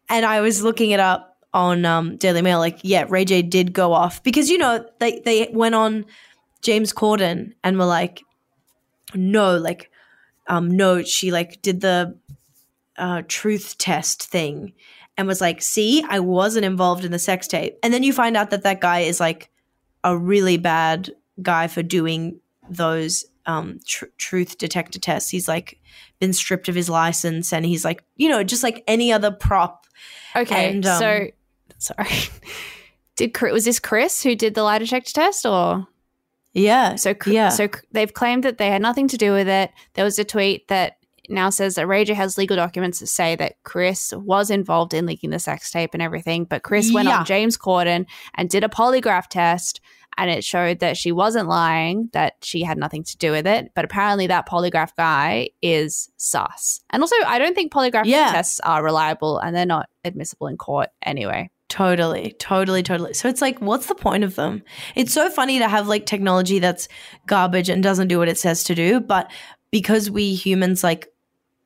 And 0.10 0.26
I 0.26 0.40
was 0.42 0.64
looking 0.64 0.92
it 0.92 1.00
up 1.02 1.27
on 1.54 1.86
um, 1.86 2.18
Daily 2.18 2.42
Mail. 2.42 2.60
Like, 2.60 2.80
yeah, 2.84 3.06
Ray 3.08 3.26
J 3.26 3.42
did 3.42 3.74
go 3.74 3.94
off 3.94 4.24
because, 4.24 4.50
you 4.50 4.58
know, 4.58 4.86
they, 5.00 5.22
they 5.26 5.50
went 5.54 5.76
on 5.76 6.06
James 6.62 6.94
Corden 6.94 7.54
and 7.64 7.78
were 7.78 7.86
like, 7.86 8.22
no, 9.14 9.58
like, 9.58 9.90
um, 10.48 10.76
no, 10.76 11.04
she 11.04 11.32
like 11.32 11.62
did 11.62 11.82
the 11.82 12.18
uh, 12.98 13.22
truth 13.28 13.78
test 13.78 14.24
thing 14.24 14.74
and 15.18 15.28
was 15.28 15.42
like, 15.42 15.62
see, 15.62 16.04
I 16.08 16.20
wasn't 16.20 16.66
involved 16.66 17.04
in 17.04 17.12
the 17.12 17.20
sex 17.20 17.48
tape. 17.48 17.78
And 17.84 17.94
then 17.94 18.04
you 18.04 18.14
find 18.14 18.38
out 18.38 18.50
that 18.52 18.64
that 18.64 18.82
guy 18.82 19.00
is 19.00 19.20
like 19.20 19.50
a 20.04 20.18
really 20.18 20.58
bad 20.58 21.12
guy 21.42 21.68
for 21.68 21.84
doing 21.84 22.40
those 22.70 23.26
um, 23.46 23.80
tr- 23.86 24.06
truth 24.18 24.58
detector 24.58 25.00
tests. 25.00 25.30
He's 25.30 25.48
like 25.48 25.80
been 26.20 26.34
stripped 26.34 26.70
of 26.70 26.76
his 26.76 26.90
license 26.90 27.52
and 27.52 27.66
he's 27.66 27.84
like, 27.86 28.04
you 28.16 28.30
know, 28.30 28.44
just 28.44 28.64
like 28.64 28.84
any 28.88 29.12
other 29.12 29.32
prop. 29.32 29.86
Okay, 30.36 30.70
And, 30.70 30.86
um, 30.86 31.00
so 31.00 31.28
sorry. 31.80 32.08
Did 33.16 33.40
was 33.42 33.66
this 33.66 33.80
Kris 33.80 34.22
who 34.24 34.36
did 34.36 34.54
the 34.54 34.64
lie 34.64 34.78
detector 34.80 35.12
test, 35.14 35.46
or 35.46 35.88
Yeah. 36.54 36.96
So, 36.96 37.16
yeah. 37.26 37.50
so 37.50 37.68
they've 37.92 38.14
claimed 38.14 38.44
that 38.44 38.58
they 38.58 38.70
had 38.70 38.82
nothing 38.82 39.08
to 39.10 39.18
do 39.18 39.32
with 39.34 39.48
it. 39.48 39.72
There 39.96 40.06
was 40.06 40.20
a 40.20 40.24
tweet 40.24 40.68
that 40.68 40.98
now 41.30 41.50
says 41.50 41.76
that 41.76 41.88
J 42.06 42.14
has 42.14 42.38
legal 42.38 42.56
documents 42.56 43.00
that 43.00 43.08
say 43.08 43.36
that 43.36 43.62
Kris 43.64 44.14
was 44.16 44.50
involved 44.50 44.94
in 44.94 45.06
leaking 45.06 45.32
the 45.32 45.40
sex 45.40 45.72
tape 45.72 45.90
and 45.94 46.02
everything, 46.02 46.46
but 46.46 46.64
Kris 46.64 46.92
went 46.94 47.08
Yeah. 47.10 47.20
on 47.20 47.26
James 47.26 47.58
Corden 47.58 48.06
and 48.36 48.50
did 48.50 48.64
a 48.64 48.70
polygraph 48.70 49.28
test. 49.28 49.82
And 50.20 50.32
it 50.32 50.44
showed 50.44 50.80
that 50.80 50.98
she 50.98 51.12
wasn't 51.12 51.48
lying, 51.48 52.10
that 52.14 52.38
she 52.42 52.64
had 52.64 52.80
nothing 52.80 53.04
to 53.04 53.18
do 53.18 53.30
with 53.32 53.46
it. 53.46 53.72
But 53.76 53.86
apparently, 53.86 54.26
that 54.28 54.48
polygraph 54.50 54.96
guy 54.98 55.50
is 55.62 56.10
sus. 56.18 56.82
And 56.90 57.04
also, 57.04 57.16
I 57.28 57.38
don't 57.38 57.54
think 57.54 57.72
polygraph 57.72 58.06
Yeah. 58.06 58.32
tests 58.32 58.60
are 58.62 58.84
reliable 58.84 59.38
and 59.38 59.56
they're 59.56 59.66
not 59.68 59.90
admissible 60.04 60.48
in 60.48 60.58
court 60.58 60.90
anyway. 61.04 61.52
Totally, 61.70 62.34
totally, 62.40 62.82
totally. 62.82 63.14
So 63.14 63.28
it's 63.28 63.42
like, 63.42 63.60
what's 63.60 63.88
the 63.88 63.96
point 63.96 64.24
of 64.24 64.36
them? 64.36 64.64
It's 64.96 65.14
so 65.14 65.30
funny 65.30 65.60
to 65.60 65.68
have 65.68 65.88
like 65.88 66.06
technology 66.06 66.60
that's 66.60 66.88
garbage 67.26 67.68
and 67.70 67.84
doesn't 67.84 68.08
do 68.08 68.18
what 68.20 68.30
it 68.30 68.38
says 68.38 68.64
to 68.66 68.76
do, 68.76 69.00
but 69.02 69.30
because 69.70 70.10
we 70.10 70.34
humans 70.34 70.84
like 70.84 71.08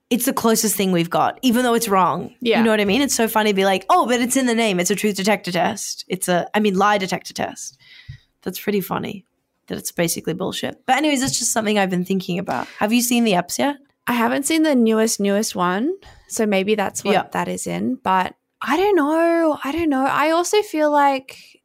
it's 0.09 0.25
the 0.25 0.33
closest 0.33 0.75
thing 0.75 0.91
we've 0.91 1.09
got, 1.09 1.39
even 1.41 1.63
though 1.63 1.73
it's 1.75 1.87
wrong. 1.87 2.35
Yeah. 2.41 2.57
You 2.57 2.65
know 2.65 2.71
what 2.71 2.81
I 2.81 2.85
mean? 2.85 3.01
It's 3.01 3.15
so 3.15 3.29
funny 3.29 3.51
to 3.51 3.55
be 3.55 3.63
like, 3.63 3.85
oh, 3.89 4.05
but 4.07 4.19
it's 4.19 4.35
in 4.35 4.45
the 4.45 4.53
name. 4.55 4.79
It's 4.79 4.91
a 4.91 4.95
truth 4.95 5.15
detector 5.15 5.51
test. 5.53 6.03
It's 6.09 6.27
a, 6.27 6.49
I 6.53 6.59
mean, 6.59 6.75
lie 6.77 6.97
detector 6.97 7.33
test. 7.33 7.79
That's 8.41 8.59
pretty 8.59 8.81
funny 8.81 9.25
that 9.67 9.77
it's 9.77 9.93
basically 9.93 10.33
bullshit. 10.33 10.85
But, 10.85 10.97
anyways, 10.97 11.21
that's 11.21 11.39
just 11.39 11.53
something 11.53 11.79
I've 11.79 11.89
been 11.91 12.03
thinking 12.03 12.39
about. 12.39 12.67
Have 12.79 12.91
you 12.91 13.01
seen 13.01 13.23
the 13.23 13.33
apps 13.33 13.57
yet? 13.57 13.77
I 14.05 14.11
haven't 14.13 14.45
seen 14.45 14.63
the 14.63 14.75
newest, 14.75 15.21
newest 15.21 15.55
one. 15.55 15.93
So 16.27 16.45
maybe 16.45 16.75
that's 16.75 17.05
what 17.05 17.13
Yeah. 17.13 17.27
that 17.31 17.47
is 17.47 17.65
in. 17.65 17.95
But 17.95 18.35
I 18.61 18.77
don't 18.77 18.95
know. 18.95 19.57
I 19.63 19.71
don't 19.71 19.89
know. 19.89 20.05
I 20.05 20.31
also 20.31 20.61
feel 20.61 20.91
like 20.91 21.61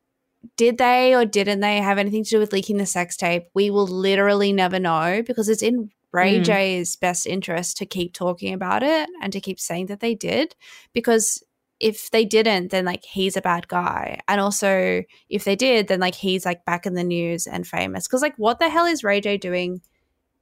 did 0.56 0.78
they 0.78 1.14
or 1.14 1.24
didn't 1.24 1.60
they 1.60 1.78
have 1.78 1.98
anything 1.98 2.24
to 2.24 2.30
do 2.30 2.38
with 2.38 2.52
leaking 2.52 2.78
the 2.78 2.86
sex 2.86 3.16
tape? 3.16 3.44
We 3.54 3.70
will 3.70 3.86
literally 3.86 4.52
never 4.52 4.78
know 4.78 5.22
because 5.26 5.48
it's 5.48 5.62
in 5.62 5.90
Ray 6.12 6.40
Mm. 6.40 6.44
J's 6.44 6.96
best 6.96 7.26
interest 7.26 7.76
to 7.78 7.86
keep 7.86 8.14
talking 8.14 8.54
about 8.54 8.82
it 8.82 9.08
and 9.20 9.32
to 9.32 9.40
keep 9.40 9.60
saying 9.60 9.86
that 9.86 10.00
they 10.00 10.14
did. 10.14 10.56
Because 10.94 11.42
if 11.78 12.10
they 12.10 12.24
didn't, 12.24 12.70
then 12.70 12.86
like 12.86 13.04
he's 13.04 13.36
a 13.36 13.42
bad 13.42 13.68
guy. 13.68 14.20
And 14.26 14.40
also 14.40 15.02
if 15.28 15.44
they 15.44 15.56
did, 15.56 15.88
then 15.88 16.00
like 16.00 16.14
he's 16.14 16.46
like 16.46 16.64
back 16.64 16.86
in 16.86 16.94
the 16.94 17.04
news 17.04 17.46
and 17.46 17.66
famous. 17.66 18.06
Because 18.06 18.22
like 18.22 18.36
what 18.38 18.58
the 18.58 18.70
hell 18.70 18.86
is 18.86 19.04
Ray 19.04 19.20
J 19.20 19.36
doing 19.36 19.82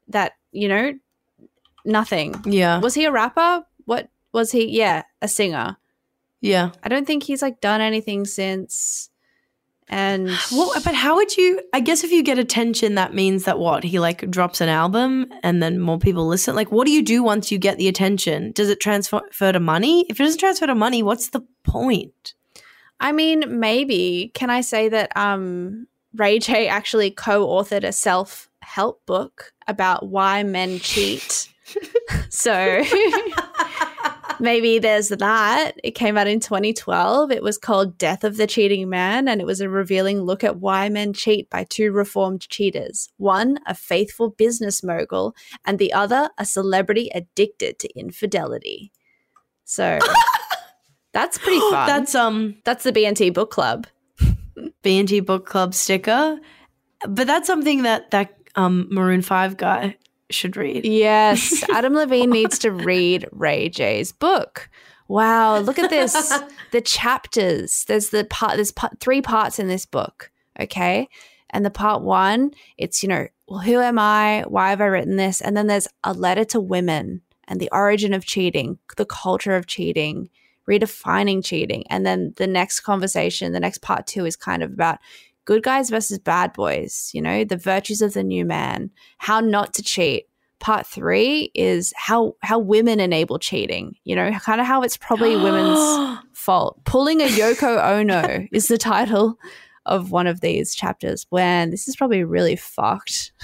that, 0.08 0.34
you 0.52 0.68
know, 0.68 0.92
nothing. 1.84 2.37
Yeah. 2.46 2.78
Was 2.78 2.94
he 2.94 3.06
a 3.06 3.11
rapper? 3.11 3.64
What 3.87 4.08
was 4.32 4.52
he? 4.52 4.70
Yeah, 4.70 5.02
a 5.20 5.26
singer. 5.26 5.76
Yeah. 6.44 6.72
I 6.82 6.90
don't 6.90 7.06
think 7.06 7.22
he's 7.22 7.40
like 7.40 7.62
done 7.62 7.80
anything 7.80 8.26
since. 8.26 9.08
And 9.88 10.28
Well, 10.52 10.72
but 10.84 10.94
how 10.94 11.16
would 11.16 11.36
you? 11.38 11.62
I 11.72 11.80
guess 11.80 12.04
if 12.04 12.12
you 12.12 12.22
get 12.22 12.38
attention, 12.38 12.96
that 12.96 13.14
means 13.14 13.44
that 13.44 13.58
what 13.58 13.82
he 13.82 13.98
like 13.98 14.30
drops 14.30 14.60
an 14.60 14.68
album 14.68 15.32
and 15.42 15.62
then 15.62 15.80
more 15.80 15.98
people 15.98 16.26
listen. 16.26 16.54
Like, 16.54 16.70
what 16.70 16.86
do 16.86 16.92
you 16.92 17.02
do 17.02 17.22
once 17.22 17.50
you 17.50 17.56
get 17.56 17.78
the 17.78 17.88
attention? 17.88 18.52
Does 18.52 18.68
it 18.68 18.78
transfer 18.78 19.22
to 19.40 19.60
money? 19.60 20.04
If 20.10 20.20
it 20.20 20.24
doesn't 20.24 20.38
transfer 20.38 20.66
to 20.66 20.74
money, 20.74 21.02
what's 21.02 21.30
the 21.30 21.46
point? 21.64 22.34
I 23.00 23.12
mean, 23.12 23.58
maybe 23.58 24.30
can 24.34 24.50
I 24.50 24.60
say 24.60 24.90
that 24.90 25.16
um 25.16 25.86
Ray 26.14 26.40
J 26.40 26.68
actually 26.68 27.10
co-authored 27.10 27.84
a 27.84 27.92
self-help 27.92 29.04
book 29.06 29.52
about 29.66 30.08
why 30.08 30.42
men 30.42 30.78
cheat. 30.78 31.48
so 32.28 32.52
maybe 34.40 34.78
there's 34.78 35.08
that. 35.08 35.72
It 35.82 35.92
came 35.92 36.16
out 36.16 36.26
in 36.26 36.40
2012. 36.40 37.30
It 37.30 37.42
was 37.42 37.58
called 37.58 37.98
Death 37.98 38.24
of 38.24 38.36
the 38.36 38.46
Cheating 38.46 38.88
Man, 38.88 39.28
and 39.28 39.40
it 39.40 39.46
was 39.46 39.60
a 39.60 39.68
revealing 39.68 40.22
look 40.22 40.44
at 40.44 40.58
why 40.58 40.88
men 40.88 41.12
cheat 41.12 41.48
by 41.50 41.64
two 41.64 41.92
reformed 41.92 42.48
cheaters 42.48 43.08
one, 43.16 43.58
a 43.66 43.74
faithful 43.74 44.30
business 44.30 44.82
mogul, 44.82 45.34
and 45.64 45.78
the 45.78 45.92
other, 45.92 46.30
a 46.38 46.44
celebrity 46.44 47.10
addicted 47.14 47.78
to 47.78 47.98
infidelity. 47.98 48.92
So 49.64 49.98
that's 51.12 51.38
pretty 51.38 51.60
fun. 51.70 51.86
that's, 51.86 52.14
um 52.14 52.56
that's 52.64 52.84
the 52.84 52.92
BNT 52.92 53.32
book 53.32 53.50
club. 53.50 53.86
BNG 54.82 55.24
Book 55.24 55.46
Club 55.46 55.74
sticker, 55.74 56.38
but 57.08 57.26
that's 57.26 57.46
something 57.46 57.82
that 57.82 58.10
that 58.10 58.36
um 58.54 58.86
Maroon 58.90 59.22
Five 59.22 59.56
guy 59.56 59.96
should 60.34 60.56
read. 60.56 60.84
Yes, 60.84 61.62
Adam 61.70 61.94
Levine 61.94 62.30
needs 62.30 62.58
to 62.60 62.70
read 62.70 63.26
Ray 63.32 63.68
J's 63.68 64.12
book. 64.12 64.68
Wow, 65.08 65.58
look 65.58 65.78
at 65.78 65.90
this. 65.90 66.12
the 66.72 66.80
chapters. 66.80 67.84
There's 67.86 68.10
the 68.10 68.24
part 68.24 68.56
there's 68.56 68.72
part, 68.72 69.00
three 69.00 69.22
parts 69.22 69.58
in 69.58 69.68
this 69.68 69.86
book, 69.86 70.30
okay? 70.58 71.08
And 71.50 71.64
the 71.64 71.70
part 71.70 72.02
1, 72.02 72.50
it's, 72.78 73.02
you 73.02 73.08
know, 73.08 73.28
well, 73.46 73.60
who 73.60 73.78
am 73.80 73.98
I? 73.98 74.44
Why 74.48 74.70
have 74.70 74.80
I 74.80 74.86
written 74.86 75.16
this? 75.16 75.40
And 75.40 75.56
then 75.56 75.68
there's 75.68 75.86
a 76.02 76.12
letter 76.12 76.44
to 76.46 76.60
women 76.60 77.22
and 77.46 77.60
the 77.60 77.68
origin 77.70 78.12
of 78.12 78.24
cheating, 78.24 78.78
the 78.96 79.04
culture 79.04 79.54
of 79.54 79.66
cheating, 79.66 80.30
redefining 80.68 81.44
cheating. 81.44 81.84
And 81.90 82.04
then 82.04 82.32
the 82.36 82.46
next 82.46 82.80
conversation, 82.80 83.52
the 83.52 83.60
next 83.60 83.82
part 83.82 84.06
2 84.06 84.24
is 84.24 84.34
kind 84.34 84.62
of 84.62 84.72
about 84.72 84.98
good 85.44 85.62
guys 85.62 85.90
versus 85.90 86.18
bad 86.18 86.52
boys, 86.52 87.10
you 87.12 87.22
know, 87.22 87.44
the 87.44 87.56
virtues 87.56 88.02
of 88.02 88.14
the 88.14 88.22
new 88.22 88.44
man, 88.44 88.90
how 89.18 89.40
not 89.40 89.74
to 89.74 89.82
cheat. 89.82 90.26
Part 90.60 90.86
three 90.86 91.50
is 91.54 91.92
how 91.96 92.36
how 92.40 92.58
women 92.58 92.98
enable 92.98 93.38
cheating. 93.38 93.96
You 94.04 94.16
know, 94.16 94.30
kind 94.38 94.60
of 94.60 94.66
how 94.66 94.82
it's 94.82 94.96
probably 94.96 95.36
women's 95.36 96.18
fault. 96.32 96.82
Pulling 96.84 97.20
a 97.20 97.26
Yoko 97.26 97.82
Ono 97.98 98.46
is 98.50 98.68
the 98.68 98.78
title 98.78 99.38
of 99.84 100.10
one 100.10 100.26
of 100.26 100.40
these 100.40 100.74
chapters. 100.74 101.26
When 101.28 101.70
this 101.70 101.86
is 101.88 101.96
probably 101.96 102.24
really 102.24 102.56
fucked. 102.56 103.32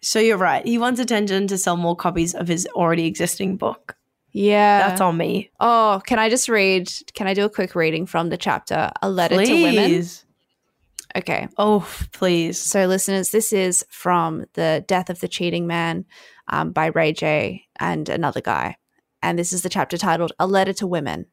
So 0.00 0.20
you're 0.20 0.38
right. 0.38 0.64
He 0.64 0.78
wants 0.78 1.00
attention 1.00 1.48
to 1.48 1.58
sell 1.58 1.76
more 1.76 1.96
copies 1.96 2.34
of 2.34 2.48
his 2.48 2.66
already 2.74 3.06
existing 3.06 3.56
book. 3.56 3.97
Yeah, 4.32 4.88
That's 4.88 5.00
on 5.00 5.16
me. 5.16 5.50
Oh, 5.58 6.02
can 6.06 6.18
I 6.18 6.28
just 6.28 6.48
read? 6.48 6.90
Can 7.14 7.26
I 7.26 7.34
do 7.34 7.44
a 7.44 7.50
quick 7.50 7.74
reading 7.74 8.06
from 8.06 8.28
the 8.28 8.36
chapter? 8.36 8.90
A 9.02 9.10
letter 9.10 9.36
to 9.42 9.62
women. 9.62 10.02
Okay. 11.16 11.48
Oh, 11.56 11.88
please. 12.12 12.58
So, 12.58 12.86
listeners, 12.86 13.30
this 13.30 13.52
is 13.52 13.84
from 13.88 14.44
The 14.52 14.84
Death 14.86 15.08
of 15.10 15.20
the 15.20 15.28
Cheating 15.28 15.66
Man 15.66 16.04
um, 16.48 16.72
by 16.72 16.86
Ray 16.86 17.12
J 17.12 17.64
and 17.80 18.08
another 18.08 18.40
guy. 18.40 18.76
And 19.22 19.38
this 19.38 19.52
is 19.52 19.62
the 19.62 19.68
chapter 19.68 19.96
titled 19.96 20.32
A 20.38 20.46
Letter 20.46 20.74
to 20.74 20.86
Women. 20.86 21.26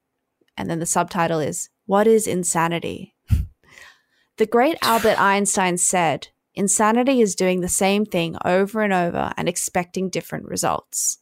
And 0.58 0.70
then 0.70 0.80
the 0.80 0.86
subtitle 0.86 1.40
is 1.40 1.70
What 1.86 2.08
is 2.08 2.26
Insanity? 2.26 3.16
the 4.38 4.46
great 4.46 4.78
Albert 4.82 5.20
Einstein 5.20 5.78
said, 5.78 6.30
Insanity 6.56 7.20
is 7.20 7.36
doing 7.36 7.60
the 7.60 7.68
same 7.68 8.06
thing 8.06 8.38
over 8.46 8.82
and 8.82 8.94
over 8.94 9.34
and 9.36 9.50
expecting 9.50 10.10
different 10.10 10.46
results. 10.46 11.20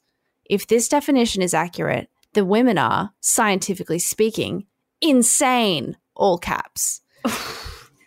If 0.53 0.67
this 0.67 0.87
definition 0.87 1.41
is 1.41 1.55
accurate, 1.55 2.11
the 2.33 2.45
women 2.45 2.77
are, 2.77 3.13
scientifically 3.21 3.97
speaking, 3.97 4.67
insane, 5.01 5.97
all 6.15 6.37
caps. 6.37 7.01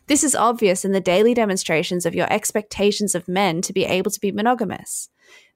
This 0.06 0.22
is 0.22 0.36
obvious 0.36 0.84
in 0.84 0.92
the 0.92 1.00
daily 1.00 1.34
demonstrations 1.34 2.06
of 2.06 2.14
your 2.14 2.32
expectations 2.32 3.16
of 3.16 3.26
men 3.26 3.60
to 3.62 3.72
be 3.72 3.84
able 3.84 4.12
to 4.12 4.20
be 4.20 4.30
monogamous. 4.30 5.08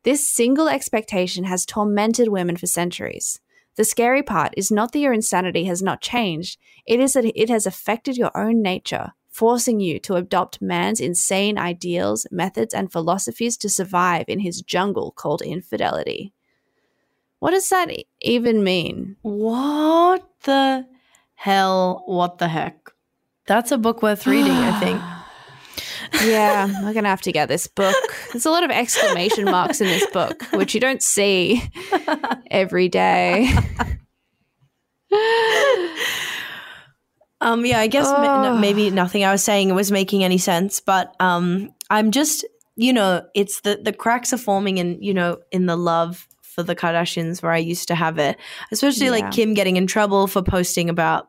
This 0.03 0.29
single 0.29 0.69
expectation 0.69 1.45
has 1.45 1.65
tormented 1.65 2.27
women 2.27 2.57
for 2.57 2.67
centuries. 2.67 3.39
The 3.77 3.85
scary 3.85 4.25
part 4.25 4.53
is 4.57 4.73
not 4.73 4.91
that 4.91 4.99
your 4.99 5.13
insanity 5.13 5.67
has 5.67 5.81
not 5.81 6.01
changed, 6.01 6.59
it 6.85 6.99
is 6.99 7.13
that 7.13 7.25
it 7.25 7.49
has 7.49 7.65
affected 7.65 8.17
your 8.17 8.37
own 8.37 8.61
nature, 8.61 9.13
forcing 9.29 9.79
you 9.79 10.01
to 10.01 10.17
adopt 10.17 10.61
man's 10.61 10.99
insane 10.99 11.57
ideals, 11.57 12.27
methods, 12.33 12.75
and 12.75 12.91
philosophies 12.91 13.57
to 13.59 13.69
survive 13.69 14.25
in 14.27 14.41
his 14.41 14.63
jungle 14.63 15.13
called 15.13 15.43
infidelity. 15.43 16.35
What 17.41 17.51
does 17.51 17.69
that 17.71 17.91
even 18.21 18.63
mean? 18.63 19.17
What 19.23 20.27
the 20.45 20.87
hell? 21.35 22.03
What 22.07 22.39
the 22.39 22.49
heck? 22.49 22.77
That's 23.47 23.73
a 23.73 23.79
book 23.79 24.03
worth 24.03 24.27
reading, 24.27 24.53
I 24.53 24.79
think. 24.81 25.01
Yeah, 26.25 26.83
we're 26.83 26.93
gonna 26.93 27.09
have 27.09 27.21
to 27.23 27.33
get 27.33 27.47
this 27.49 27.67
book. 27.69 27.95
There's 28.33 28.45
a 28.45 28.51
lot 28.51 28.65
of 28.65 28.71
exclamation 28.71 29.45
marks 29.45 29.81
in 29.81 29.87
this 29.87 30.05
book, 30.11 30.43
which 30.53 30.75
you 30.75 30.81
don't 30.81 31.03
see 31.03 31.63
every 32.51 32.89
day. 32.89 33.49
Um, 37.43 37.65
yeah, 37.65 37.79
I 37.79 37.87
guess 37.87 38.07
Oh. 38.09 38.59
maybe 38.59 38.91
nothing 38.91 39.25
I 39.25 39.33
was 39.33 39.43
saying 39.43 39.75
was 39.75 39.91
making 39.91 40.23
any 40.23 40.37
sense, 40.37 40.79
but 40.81 41.15
um, 41.21 41.71
I'm 41.89 42.11
just, 42.11 42.45
you 42.77 42.93
know, 42.93 43.23
it's 43.35 43.63
the 43.63 43.81
the 43.83 43.95
cracks 43.95 44.33
are 44.35 44.39
forming, 44.39 44.77
in 44.77 45.03
you 45.03 45.15
know, 45.15 45.39
in 45.51 45.65
the 45.65 45.77
love 45.77 46.29
for 46.55 46.63
the 46.63 46.77
Kardashians 46.77 47.43
where 47.43 47.53
I 47.53 47.59
used 47.59 47.89
to 47.89 47.95
have 47.95 48.19
it, 48.19 48.37
especially 48.73 49.07
Yeah. 49.07 49.13
like 49.13 49.31
Kim 49.33 49.55
getting 49.55 49.77
in 49.77 49.87
trouble 49.87 50.27
for 50.27 50.43
posting 50.43 50.91
about 50.91 51.29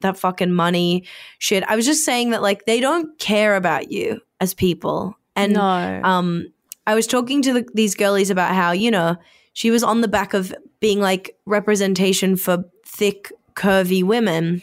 that 0.00 0.16
fucking 0.16 0.52
money 0.52 1.04
shit. 1.38 1.62
I 1.68 1.76
was 1.76 1.84
just 1.86 2.04
saying 2.04 2.30
that 2.30 2.42
like 2.42 2.64
they 2.66 2.80
don't 2.80 3.18
care 3.18 3.56
about 3.56 3.90
you 3.92 4.20
as 4.40 4.54
people, 4.54 5.14
and 5.36 5.52
no, 5.54 6.00
um, 6.04 6.52
I 6.86 6.94
was 6.94 7.06
talking 7.06 7.42
to 7.42 7.52
the, 7.52 7.68
these 7.74 7.94
girlies 7.94 8.30
about 8.30 8.54
how 8.54 8.72
you 8.72 8.90
know 8.90 9.16
she 9.52 9.70
was 9.70 9.82
on 9.82 10.00
the 10.00 10.08
back 10.08 10.32
of 10.32 10.54
being 10.80 11.00
like 11.00 11.36
representation 11.44 12.36
for 12.36 12.64
thick, 12.86 13.30
curvy 13.54 14.02
women, 14.02 14.62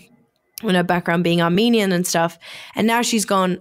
and 0.64 0.76
her 0.76 0.84
background 0.84 1.24
being 1.24 1.42
Armenian 1.42 1.92
and 1.92 2.08
stuff, 2.08 2.40
and 2.76 2.88
now 2.88 3.02
she's 3.04 3.26
gone. 3.26 3.60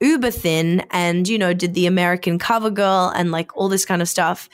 uber 0.00 0.30
thin 0.30 0.86
and 0.92 1.26
you 1.26 1.36
know 1.36 1.52
did 1.52 1.74
the 1.74 1.86
American 1.86 2.38
Cover 2.38 2.70
Girl 2.70 3.12
and 3.16 3.32
like 3.32 3.50
all 3.56 3.68
this 3.68 3.84
kind 3.84 4.00
of 4.00 4.08
stuff, 4.08 4.48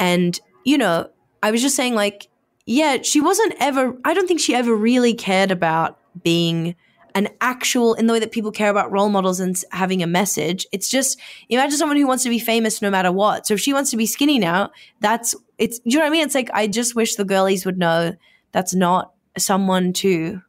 and 0.00 0.40
you 0.68 0.78
know 0.78 1.08
I 1.42 1.50
was 1.50 1.62
just 1.62 1.76
saying 1.76 1.94
like 1.94 2.28
yeah 2.66 3.02
she 3.02 3.20
wasn't 3.20 3.54
ever 3.60 3.96
I 4.04 4.14
don't 4.14 4.26
think 4.26 4.40
she 4.40 4.54
ever 4.54 4.74
really 4.74 5.14
cared 5.14 5.50
about 5.50 5.98
being 6.22 6.74
an 7.14 7.28
actual 7.40 7.94
in 7.94 8.06
the 8.06 8.12
way 8.12 8.20
that 8.20 8.32
people 8.32 8.52
care 8.52 8.70
about 8.70 8.92
role 8.92 9.08
models 9.08 9.40
and 9.40 9.60
having 9.72 10.02
a 10.02 10.06
message. 10.06 10.66
It's 10.72 10.88
just 10.88 11.18
imagine 11.48 11.78
someone 11.78 11.96
who 11.96 12.06
wants 12.06 12.22
to 12.24 12.30
be 12.30 12.38
famous 12.38 12.82
no 12.82 12.90
matter 12.90 13.10
what. 13.10 13.46
So 13.46 13.54
if 13.54 13.60
she 13.60 13.72
wants 13.72 13.90
to 13.90 13.96
be 13.96 14.06
skinny 14.06 14.38
now, 14.38 14.70
that's 15.00 15.34
it's 15.56 15.80
you 15.84 15.96
know 15.96 16.04
what 16.04 16.08
I 16.08 16.10
mean? 16.10 16.24
It's 16.24 16.34
like 16.34 16.50
I 16.52 16.66
just 16.66 16.94
wish 16.94 17.16
the 17.16 17.24
girlies 17.24 17.64
would 17.64 17.78
know 17.78 18.14
that's 18.52 18.74
not 18.74 19.12
someone 19.36 19.92
to 19.94 20.42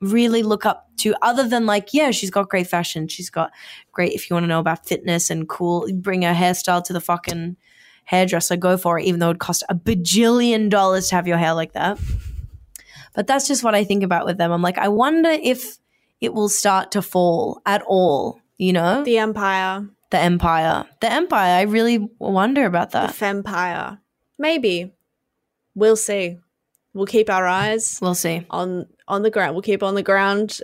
really 0.00 0.42
look 0.42 0.66
up 0.66 0.88
to 0.98 1.14
other 1.22 1.48
than 1.48 1.64
like 1.64 1.94
yeah 1.94 2.10
she's 2.10 2.30
got 2.30 2.48
great 2.48 2.66
fashion 2.66 3.06
she's 3.06 3.30
got 3.30 3.52
great 3.92 4.12
if 4.12 4.28
you 4.28 4.34
want 4.34 4.42
to 4.42 4.48
know 4.48 4.58
about 4.58 4.84
fitness 4.84 5.30
and 5.30 5.48
cool 5.48 5.88
bring 5.94 6.22
her 6.22 6.34
hairstyle 6.34 6.82
to 6.82 6.92
the 6.92 7.00
fucking 7.00 7.56
hairdresser 8.04 8.56
go 8.56 8.76
for 8.76 8.98
it 8.98 9.04
even 9.04 9.20
though 9.20 9.26
it 9.26 9.34
would 9.34 9.38
cost 9.38 9.62
a 9.68 9.74
bajillion 9.74 10.68
dollars 10.68 11.08
to 11.08 11.14
have 11.14 11.28
your 11.28 11.38
hair 11.38 11.54
like 11.54 11.72
that 11.72 11.98
but 13.14 13.26
that's 13.26 13.48
just 13.48 13.64
what 13.64 13.74
i 13.74 13.84
think 13.84 14.02
about 14.02 14.26
with 14.26 14.38
them 14.38 14.52
i'm 14.52 14.62
like 14.62 14.78
i 14.78 14.88
wonder 14.88 15.30
if 15.30 15.78
it 16.20 16.34
will 16.34 16.48
start 16.48 16.92
to 16.92 17.02
fall 17.02 17.60
at 17.66 17.82
all 17.86 18.40
you 18.58 18.72
know 18.72 19.02
The 19.04 19.18
Empire, 19.18 19.86
the 20.10 20.18
empire 20.18 20.84
the 21.00 21.12
empire 21.12 21.58
i 21.58 21.62
really 21.62 22.08
wonder 22.18 22.66
about 22.66 22.90
that. 22.90 23.12
the 23.12 23.18
that 23.18 23.44
Fempire. 23.44 23.98
Maybe. 24.38 24.92
We'll 25.74 25.96
see. 25.96 26.38
We'll 26.94 27.06
keep 27.06 27.30
our 27.30 27.46
eyes 27.46 27.98
we'll 28.02 28.14
see 28.14 28.44
on 28.50 28.86
on 29.08 29.22
the 29.22 29.30
ground. 29.30 29.54
We'll 29.54 29.62
keep 29.62 29.82
on 29.82 29.94
the 29.94 30.02
ground 30.02 30.58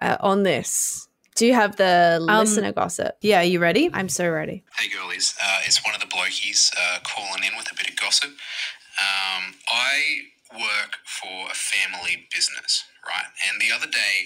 uh, 0.00 0.16
on 0.20 0.42
this. 0.42 1.08
Do 1.40 1.46
you 1.46 1.54
have 1.54 1.76
the 1.76 2.18
Um, 2.20 2.26
listener 2.44 2.70
gossip? 2.70 3.16
yeah 3.22 3.40
are 3.40 3.48
you 3.52 3.60
ready 3.60 3.88
I'm 3.94 4.10
so 4.10 4.28
ready. 4.28 4.62
Hey 4.78 4.88
girlies, 4.92 5.32
uh, 5.42 5.60
it's 5.66 5.80
one 5.82 5.94
of 5.94 6.00
the 6.04 6.06
blokies 6.16 6.70
uh, 6.76 6.98
calling 7.02 7.42
in 7.48 7.56
with 7.56 7.72
a 7.72 7.74
bit 7.74 7.88
of 7.88 7.96
gossip. 7.96 8.28
Um, 9.08 9.44
I 9.66 9.94
work 10.52 10.92
for 11.18 11.48
a 11.50 11.54
family 11.72 12.28
business, 12.36 12.84
right? 13.08 13.24
And 13.48 13.54
the 13.58 13.72
other 13.74 13.86
day, 13.86 14.16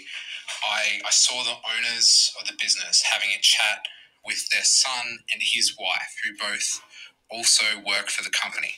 I, 0.67 0.83
I 1.07 1.11
saw 1.11 1.45
the 1.45 1.55
owners 1.73 2.35
of 2.41 2.49
the 2.49 2.55
business 2.61 3.03
having 3.13 3.31
a 3.31 3.41
chat 3.41 3.87
with 4.27 4.51
their 4.51 4.65
son 4.65 5.07
and 5.33 5.41
his 5.41 5.77
wife, 5.79 6.13
who 6.25 6.31
both 6.37 6.81
also 7.31 7.67
work 7.87 8.09
for 8.11 8.25
the 8.25 8.31
company. 8.43 8.75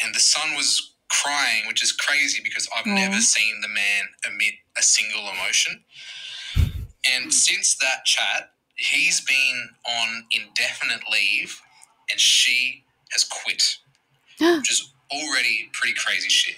And 0.00 0.14
the 0.14 0.20
son 0.20 0.54
was 0.54 0.92
crying, 1.08 1.66
which 1.66 1.82
is 1.82 1.90
crazy 1.90 2.40
because 2.44 2.68
I've 2.76 2.86
never 2.86 3.18
seen 3.20 3.60
the 3.60 3.68
man 3.68 4.02
emit 4.28 4.54
a 4.78 4.84
single 4.84 5.28
emotion. 5.34 5.82
And 7.14 7.32
since 7.32 7.76
that 7.76 8.04
chat, 8.04 8.50
he's 8.76 9.20
been 9.20 9.70
on 9.88 10.24
indefinite 10.32 11.02
leave 11.10 11.60
and 12.10 12.20
she 12.20 12.84
has 13.12 13.24
quit, 13.24 13.62
which 14.40 14.70
is 14.70 14.90
already 15.10 15.70
pretty 15.72 15.94
crazy 15.94 16.28
shit. 16.28 16.56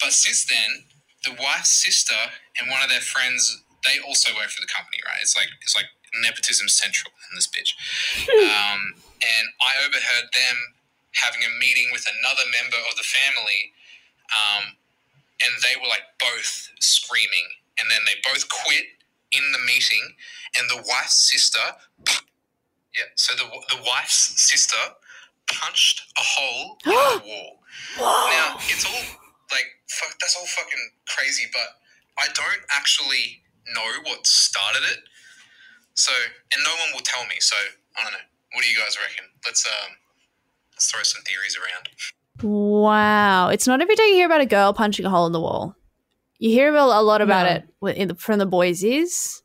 But 0.00 0.12
since 0.12 0.46
then, 0.46 0.84
the 1.24 1.36
wife's 1.42 1.70
sister 1.70 2.16
and 2.58 2.70
one 2.70 2.82
of 2.82 2.88
their 2.88 3.04
friends, 3.04 3.62
they 3.84 4.00
also 4.00 4.32
work 4.34 4.48
for 4.48 4.60
the 4.60 4.70
company, 4.72 4.98
right? 5.04 5.20
It's 5.20 5.36
like 5.36 5.48
it's 5.60 5.76
like 5.76 5.86
nepotism 6.24 6.68
central 6.68 7.12
in 7.30 7.36
this 7.36 7.46
bitch. 7.46 7.76
um, 8.48 8.96
and 9.20 9.46
I 9.60 9.84
overheard 9.84 10.32
them 10.32 10.56
having 11.12 11.44
a 11.44 11.52
meeting 11.60 11.88
with 11.92 12.06
another 12.08 12.44
member 12.48 12.80
of 12.88 12.96
the 12.96 13.04
family, 13.04 13.76
um, 14.32 14.76
and 15.44 15.52
they 15.60 15.76
were 15.76 15.88
like 15.88 16.08
both 16.18 16.72
screaming, 16.80 17.60
and 17.78 17.90
then 17.90 18.00
they 18.08 18.16
both 18.24 18.48
quit 18.48 18.88
in 19.32 19.52
the 19.52 19.58
meeting, 19.66 20.14
and 20.58 20.68
the 20.70 20.76
wife's 20.88 21.30
sister, 21.30 21.60
yeah, 22.96 23.10
so 23.14 23.34
the 23.34 23.44
the 23.74 23.82
wife's 23.86 24.40
sister 24.40 24.78
punched 25.46 26.02
a 26.18 26.22
hole 26.22 26.78
in 26.84 26.90
the 26.90 27.22
wall. 27.26 27.58
Now 27.98 28.56
it's 28.68 28.84
all 28.84 29.02
like 29.50 29.66
fuck. 29.88 30.18
That's 30.20 30.36
all 30.36 30.46
fucking 30.46 30.90
crazy, 31.08 31.46
but 31.52 31.78
I 32.18 32.26
don't 32.34 32.64
actually 32.70 33.42
know 33.74 33.86
what 34.04 34.26
started 34.26 34.82
it. 34.90 35.00
So, 35.94 36.12
and 36.54 36.62
no 36.64 36.70
one 36.70 36.94
will 36.94 37.04
tell 37.04 37.24
me. 37.26 37.36
So 37.40 37.56
I 37.98 38.02
don't 38.04 38.12
know. 38.12 38.26
What 38.54 38.64
do 38.64 38.70
you 38.70 38.76
guys 38.78 38.96
reckon? 38.98 39.26
Let's 39.44 39.66
um, 39.66 39.96
let's 40.72 40.90
throw 40.90 41.02
some 41.02 41.22
theories 41.22 41.56
around. 41.56 41.88
Wow. 42.42 43.48
It's 43.48 43.66
not 43.66 43.80
every 43.80 43.94
day 43.94 44.08
you 44.08 44.14
hear 44.14 44.26
about 44.26 44.40
a 44.40 44.46
girl 44.46 44.72
punching 44.72 45.04
a 45.04 45.10
hole 45.10 45.26
in 45.26 45.32
the 45.32 45.40
wall. 45.40 45.76
You 46.40 46.50
hear 46.50 46.74
a 46.74 46.82
a 46.82 47.02
lot 47.02 47.20
about 47.20 47.46
No. 47.82 47.88
it 47.88 48.08
the, 48.08 48.14
from 48.16 48.38
the 48.40 48.46
boysies, 48.46 49.42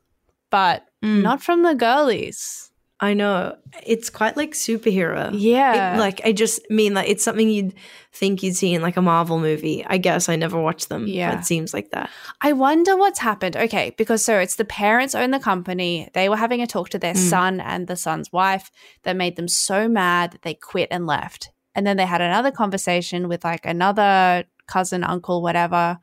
but 0.49 0.83
Mm. 1.03 1.21
not 1.21 1.43
from 1.43 1.61
the 1.61 1.75
girlies. 1.75 2.71
I 3.01 3.13
know. 3.13 3.57
It's 3.85 4.09
quite 4.09 4.37
like 4.37 4.51
superhero. 4.53 5.29
Yeah. 5.33 5.95
It- 5.95 5.99
like 5.99 6.21
I 6.23 6.31
just 6.31 6.61
mean 6.69 6.93
like 6.93 7.09
it's 7.09 7.23
something 7.23 7.49
you'd 7.49 7.73
think 8.13 8.41
you'd 8.41 8.55
see 8.55 8.73
in 8.73 8.81
like 8.81 8.95
a 8.95 9.01
Marvel 9.01 9.37
movie. 9.37 9.83
I 9.85 9.97
guess 9.97 10.29
I 10.29 10.37
never 10.37 10.57
watched 10.59 10.87
them. 10.87 11.05
Yeah. 11.05 11.31
But 11.31 11.39
it 11.41 11.45
seems 11.45 11.73
like 11.73 11.91
that. 11.91 12.09
I 12.41 12.53
wonder 12.53 12.95
what's 12.95 13.19
happened. 13.19 13.57
Okay, 13.57 13.93
because 13.97 14.23
so 14.23 14.39
it's 14.39 14.55
the 14.55 14.63
parents 14.65 15.13
own 15.13 15.31
the 15.31 15.39
company. 15.39 16.09
They 16.13 16.29
were 16.29 16.37
having 16.37 16.61
a 16.61 16.67
talk 16.67 16.87
to 16.91 16.97
their 16.99 17.13
Mm. 17.15 17.29
son 17.29 17.59
and 17.59 17.87
the 17.87 17.97
son's 17.97 18.31
wife 18.31 18.71
that 19.03 19.17
made 19.17 19.35
them 19.35 19.49
so 19.49 19.89
mad 19.89 20.31
that 20.31 20.43
they 20.43 20.53
quit 20.53 20.87
and 20.89 21.05
left. 21.05 21.49
And 21.75 21.85
then 21.85 21.97
they 21.97 22.05
had 22.05 22.21
another 22.21 22.51
conversation 22.51 23.27
with 23.27 23.43
like 23.43 23.65
another 23.65 24.45
cousin, 24.67 25.03
uncle, 25.03 25.41
whatever. 25.41 25.99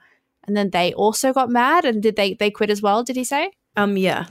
And 0.52 0.56
then 0.58 0.68
they 0.68 0.92
also 0.92 1.32
got 1.32 1.48
mad 1.48 1.86
and 1.86 2.02
did 2.02 2.16
they 2.16 2.34
they 2.34 2.50
quit 2.50 2.68
as 2.68 2.82
well, 2.82 3.02
did 3.02 3.16
he 3.16 3.24
say? 3.24 3.52
Um 3.74 3.96
yeah. 3.96 4.26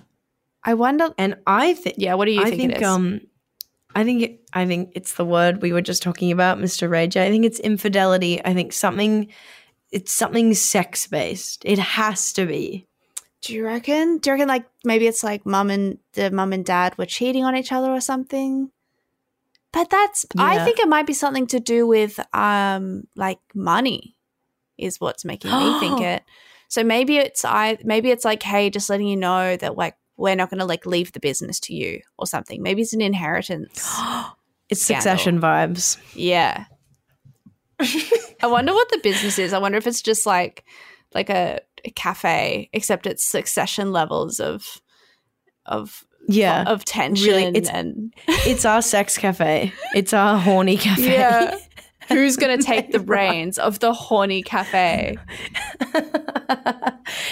I 0.63 0.75
wonder 0.75 1.09
And 1.17 1.37
I 1.47 1.73
think 1.73 1.95
Yeah, 1.97 2.13
what 2.13 2.25
do 2.25 2.31
you 2.31 2.43
I 2.43 2.51
think, 2.51 2.73
think 2.73 2.83
um 2.83 3.21
I 3.95 4.03
think 4.03 4.21
it, 4.21 4.41
I 4.53 4.67
think 4.67 4.91
it's 4.93 5.15
the 5.15 5.25
word 5.25 5.63
we 5.63 5.73
were 5.73 5.81
just 5.81 6.03
talking 6.03 6.31
about, 6.31 6.59
Mr. 6.59 6.87
Rage. 6.87 7.17
I 7.17 7.29
think 7.29 7.43
it's 7.43 7.59
infidelity. 7.59 8.39
I 8.45 8.53
think 8.53 8.71
something 8.71 9.29
it's 9.91 10.11
something 10.11 10.53
sex 10.53 11.07
based. 11.07 11.63
It 11.65 11.79
has 11.79 12.33
to 12.33 12.45
be. 12.45 12.85
Do 13.41 13.55
you 13.55 13.65
reckon? 13.65 14.19
Do 14.19 14.29
you 14.29 14.33
reckon 14.35 14.47
like 14.47 14.65
maybe 14.85 15.07
it's 15.07 15.23
like 15.23 15.43
mum 15.43 15.71
and 15.71 15.97
the 16.13 16.29
mum 16.29 16.53
and 16.53 16.63
dad 16.63 16.95
were 16.99 17.07
cheating 17.07 17.45
on 17.45 17.55
each 17.55 17.71
other 17.71 17.89
or 17.89 17.99
something? 17.99 18.69
But 19.73 19.89
that's 19.89 20.27
I 20.37 20.63
think 20.65 20.77
it 20.77 20.87
might 20.87 21.07
be 21.07 21.13
something 21.13 21.47
to 21.47 21.59
do 21.59 21.87
with 21.87 22.19
um 22.31 23.07
like 23.15 23.39
money 23.55 24.15
is 24.81 24.99
what's 24.99 25.23
making 25.25 25.51
me 25.51 25.79
think 25.79 26.01
it. 26.13 26.23
So 26.69 26.83
maybe 26.83 27.17
it's 27.17 27.43
I 27.45 27.77
maybe 27.83 28.11
it's 28.11 28.25
like 28.25 28.41
hey 28.43 28.69
just 28.69 28.89
letting 28.89 29.07
you 29.07 29.17
know 29.17 29.55
that 29.57 29.77
like 29.77 29.95
we're 30.17 30.35
not 30.35 30.49
going 30.49 30.59
to 30.59 30.65
like 30.65 30.85
leave 30.85 31.11
the 31.13 31.19
business 31.19 31.59
to 31.61 31.73
you 31.73 32.01
or 32.17 32.27
something. 32.27 32.61
Maybe 32.61 32.81
it's 32.81 32.93
an 32.93 33.01
inheritance. 33.01 33.89
It's 34.69 34.83
Scandal. 34.83 35.01
succession 35.01 35.41
vibes. 35.41 35.97
yeah. 36.15 36.63
I 38.41 38.43
wonder 38.47 38.73
what 38.73 38.89
the 38.89 38.99
business 38.99 39.37
is. 39.39 39.51
I 39.53 39.57
wonder 39.57 39.77
if 39.77 39.85
it's 39.87 40.01
just 40.01 40.25
like 40.25 40.63
like 41.13 41.29
a, 41.29 41.59
a 41.83 41.89
cafe 41.91 42.69
except 42.71 43.05
it's 43.05 43.23
succession 43.23 43.91
levels 43.91 44.39
of 44.39 44.65
of 45.65 46.05
Yeah. 46.29 46.63
of 46.67 46.85
tension 46.85 47.27
Really, 47.27 47.57
it's- 47.57 47.67
and 47.73 48.13
it's 48.27 48.63
our 48.63 48.81
sex 48.81 49.17
cafe. 49.17 49.73
It's 49.93 50.13
our 50.13 50.37
horny 50.39 50.77
cafe. 50.87 51.11
yeah. 51.15 51.57
Who's 52.11 52.35
gonna 52.37 52.57
take 52.61 52.91
the 52.91 52.99
reins 52.99 53.57
of 53.57 53.79
the 53.79 53.93
horny 53.93 54.43
cafe? 54.43 55.17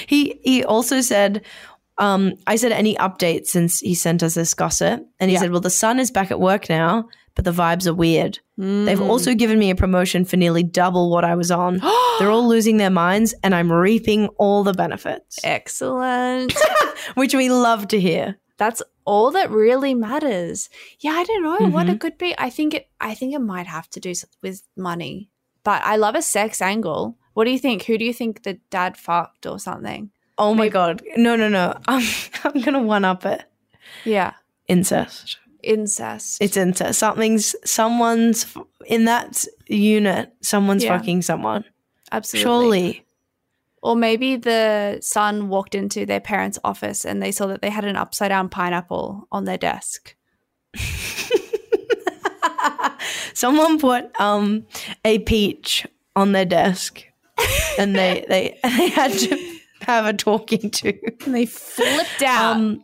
he 0.07 0.39
he 0.43 0.63
also 0.63 1.01
said 1.01 1.43
um, 1.97 2.33
I 2.47 2.55
said 2.55 2.71
any 2.71 2.95
updates 2.95 3.47
since 3.47 3.79
he 3.81 3.93
sent 3.93 4.23
us 4.23 4.33
this 4.33 4.53
gossip, 4.53 5.05
and 5.19 5.29
he 5.29 5.33
Yeah. 5.35 5.41
said, 5.41 5.51
"Well, 5.51 5.59
the 5.59 5.69
son 5.69 5.99
is 5.99 6.11
back 6.11 6.31
at 6.31 6.39
work 6.39 6.69
now, 6.69 7.09
but 7.35 7.43
the 7.43 7.51
vibes 7.51 7.87
are 7.87 7.93
weird. 7.93 8.39
They've 8.57 8.97
Mm. 8.97 9.09
also 9.09 9.33
given 9.33 9.59
me 9.59 9.69
a 9.69 9.75
promotion 9.75 10.23
for 10.23 10.37
nearly 10.37 10.63
double 10.63 11.09
what 11.11 11.25
I 11.25 11.35
was 11.35 11.51
on. 11.51 11.81
They're 12.19 12.31
all 12.31 12.47
losing 12.47 12.77
their 12.77 12.89
minds, 12.89 13.33
and 13.43 13.53
I'm 13.53 13.69
reaping 13.69 14.27
all 14.37 14.63
the 14.63 14.71
benefits, 14.73 15.39
Excellent. 15.43 16.53
which 17.15 17.33
we 17.35 17.49
love 17.49 17.89
to 17.89 17.99
hear. 17.99 18.37
That's 18.60 18.84
all 19.06 19.32
that 19.32 19.50
really 19.50 19.95
matters. 19.95 20.69
Yeah, 21.00 21.13
I 21.13 21.24
don't 21.24 21.41
know 21.41 21.67
what 21.69 21.88
Mm-hmm. 21.88 21.95
it 21.95 22.00
could 22.02 22.17
be. 22.19 22.36
I 22.38 22.52
think 22.52 22.74
it. 22.76 22.89
I 23.02 23.15
think 23.15 23.34
it 23.34 23.39
might 23.39 23.65
have 23.67 23.89
to 23.91 24.00
do 24.00 24.13
with 24.43 24.62
money. 24.78 25.30
But 25.63 25.82
I 25.84 25.95
love 25.95 26.13
a 26.15 26.22
sex 26.22 26.62
angle. 26.62 27.17
What 27.34 27.45
do 27.45 27.52
you 27.52 27.60
think? 27.60 27.84
Who 27.86 27.98
do 27.98 28.06
you 28.06 28.13
think 28.13 28.43
the 28.43 28.60
dad 28.69 28.98
fucked 28.98 29.45
or 29.48 29.58
something? 29.60 30.12
Oh 30.38 30.54
my 30.54 30.69
god, 30.69 31.02
no, 31.17 31.36
no, 31.36 31.50
no! 31.50 31.74
I'm 31.88 32.04
I'm 32.43 32.62
gonna 32.62 32.82
one 32.82 33.04
up 33.06 33.26
it. 33.26 33.43
Yeah, 34.06 34.34
Incest. 34.67 35.38
incest. 35.63 36.38
It's 36.41 36.56
incest. 36.58 37.00
Something's 37.00 37.56
someone's 37.65 38.45
in 38.86 39.06
that 39.06 39.45
unit. 39.67 40.32
Someone's 40.41 40.84
Yeah. 40.84 40.98
fucking 40.98 41.22
someone. 41.24 41.65
absolutely. 42.12 42.43
Surely. 42.43 43.06
Or 43.81 43.95
maybe 43.95 44.35
the 44.35 44.99
son 45.01 45.49
walked 45.49 45.73
into 45.73 46.05
their 46.05 46.19
parents' 46.19 46.59
office 46.63 47.05
and 47.05 47.21
they 47.21 47.31
saw 47.31 47.47
that 47.47 47.61
they 47.61 47.69
had 47.69 47.85
an 47.85 47.95
upside 47.95 48.29
down 48.29 48.49
pineapple 48.49 49.27
on 49.31 49.45
their 49.45 49.57
desk. 49.57 50.15
Someone 53.33 53.79
put 53.79 54.19
um 54.19 54.65
a 55.05 55.19
peach 55.19 55.87
on 56.15 56.33
their 56.33 56.45
desk, 56.45 57.03
and 57.77 57.95
they 57.95 58.25
they 58.29 58.59
they 58.63 58.89
had 58.89 59.13
to 59.13 59.59
have 59.81 60.05
a 60.05 60.13
talking 60.13 60.69
to. 60.71 60.93
And 61.25 61.33
they 61.33 61.45
flipped 61.45 62.21
out. 62.21 62.57
Um, 62.57 62.83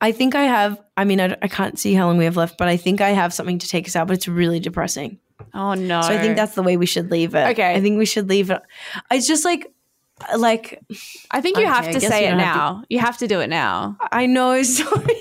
I 0.00 0.12
think 0.12 0.34
I 0.34 0.42
have. 0.42 0.80
I 0.96 1.04
mean, 1.04 1.20
I, 1.20 1.36
I 1.40 1.48
can't 1.48 1.78
see 1.78 1.94
how 1.94 2.06
long 2.06 2.18
we 2.18 2.24
have 2.26 2.36
left, 2.36 2.58
but 2.58 2.68
I 2.68 2.76
think 2.76 3.00
I 3.00 3.10
have 3.10 3.32
something 3.32 3.58
to 3.58 3.68
take 3.68 3.88
us 3.88 3.96
out. 3.96 4.06
But 4.08 4.18
it's 4.18 4.28
really 4.28 4.60
depressing. 4.60 5.18
Oh 5.54 5.74
no. 5.74 6.02
So 6.02 6.08
I 6.08 6.18
think 6.18 6.36
that's 6.36 6.54
the 6.54 6.62
way 6.62 6.76
we 6.76 6.86
should 6.86 7.10
leave 7.10 7.34
it. 7.34 7.46
Okay. 7.48 7.74
I 7.74 7.80
think 7.80 7.98
we 7.98 8.06
should 8.06 8.28
leave 8.28 8.50
it. 8.50 8.60
It's 9.10 9.26
just 9.26 9.44
like, 9.44 9.72
like 10.36 10.80
I 11.30 11.40
think 11.40 11.56
you 11.58 11.64
Okay, 11.64 11.72
have 11.72 11.90
to 11.90 12.00
say 12.00 12.24
it 12.26 12.30
have 12.30 12.38
to- 12.38 12.44
now. 12.44 12.84
You 12.88 12.98
have 13.00 13.18
to 13.18 13.26
do 13.28 13.40
it 13.40 13.48
now. 13.50 13.96
I 14.12 14.26
know. 14.26 14.62
Sorry. 14.64 15.16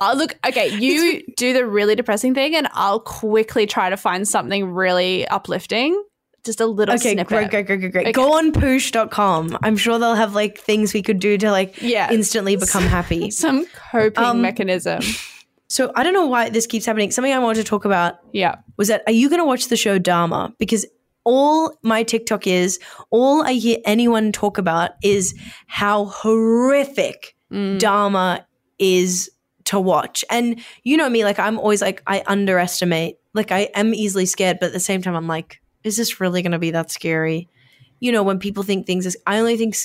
Oh, 0.00 0.14
look, 0.16 0.36
okay, 0.46 0.68
you 0.78 1.22
do 1.36 1.52
the 1.52 1.66
really 1.66 1.94
depressing 1.94 2.34
thing, 2.34 2.54
and 2.56 2.68
I'll 2.72 3.00
quickly 3.00 3.66
try 3.66 3.90
to 3.90 3.96
find 3.96 4.26
something 4.26 4.70
really 4.72 5.26
uplifting. 5.28 6.02
Just 6.44 6.60
a 6.60 6.66
little 6.66 6.94
okay, 6.96 7.12
snippet. 7.14 7.28
great, 7.28 7.50
great, 7.50 7.66
great, 7.66 7.80
great, 7.80 7.92
great. 7.92 8.02
Okay. 8.08 8.12
Go 8.12 8.34
on 8.36 8.52
poosh.com. 8.52 9.56
I'm 9.62 9.78
sure 9.78 9.98
they'll 9.98 10.14
have 10.14 10.34
like 10.34 10.58
things 10.58 10.92
we 10.92 11.00
could 11.00 11.18
do 11.18 11.38
to 11.38 11.50
like 11.50 11.80
Yeah. 11.80 12.10
instantly 12.12 12.56
become 12.56 12.82
happy. 12.82 13.30
Some 13.44 13.64
coping 13.90 14.22
Um, 14.22 14.42
mechanism. 14.42 15.00
So 15.68 15.90
I 15.96 16.02
don't 16.02 16.12
know 16.12 16.26
why 16.26 16.50
this 16.50 16.66
keeps 16.66 16.84
happening. 16.84 17.10
Something 17.12 17.32
I 17.32 17.38
wanted 17.38 17.62
to 17.62 17.64
talk 17.64 17.86
about 17.86 18.16
Yeah. 18.32 18.56
was 18.76 18.88
that 18.88 19.02
are 19.06 19.12
you 19.12 19.30
going 19.30 19.38
to 19.40 19.46
watch 19.46 19.68
the 19.68 19.76
show 19.76 19.98
Dahmer? 19.98 20.52
Because 20.58 20.84
all 21.24 21.76
my 21.82 22.02
TikTok 22.02 22.46
is, 22.46 22.78
all 23.10 23.42
I 23.42 23.52
hear 23.54 23.78
anyone 23.84 24.30
talk 24.32 24.58
about 24.58 24.92
is 25.02 25.34
how 25.66 26.06
horrific 26.06 27.36
Mm. 27.52 27.78
Dahmer 27.78 28.42
is 28.80 29.30
to 29.64 29.78
watch. 29.78 30.24
And 30.30 30.60
you 30.82 30.96
know 30.96 31.08
me, 31.08 31.24
like 31.24 31.38
I'm 31.38 31.58
always 31.58 31.80
like, 31.82 32.02
I 32.06 32.22
underestimate, 32.26 33.18
like 33.32 33.52
I 33.52 33.68
am 33.74 33.94
easily 33.94 34.26
scared, 34.26 34.58
but 34.60 34.68
at 34.68 34.72
the 34.72 34.80
same 34.80 35.02
time, 35.02 35.14
I'm 35.14 35.28
like, 35.28 35.60
is 35.84 35.96
this 35.96 36.20
really 36.20 36.42
going 36.42 36.52
to 36.52 36.58
be 36.58 36.72
that 36.72 36.90
scary? 36.90 37.48
You 38.00 38.10
know, 38.12 38.22
when 38.24 38.38
people 38.40 38.62
think 38.64 38.86
things 38.86 39.06
is, 39.06 39.16
I 39.26 39.38
only 39.38 39.56
think 39.56 39.76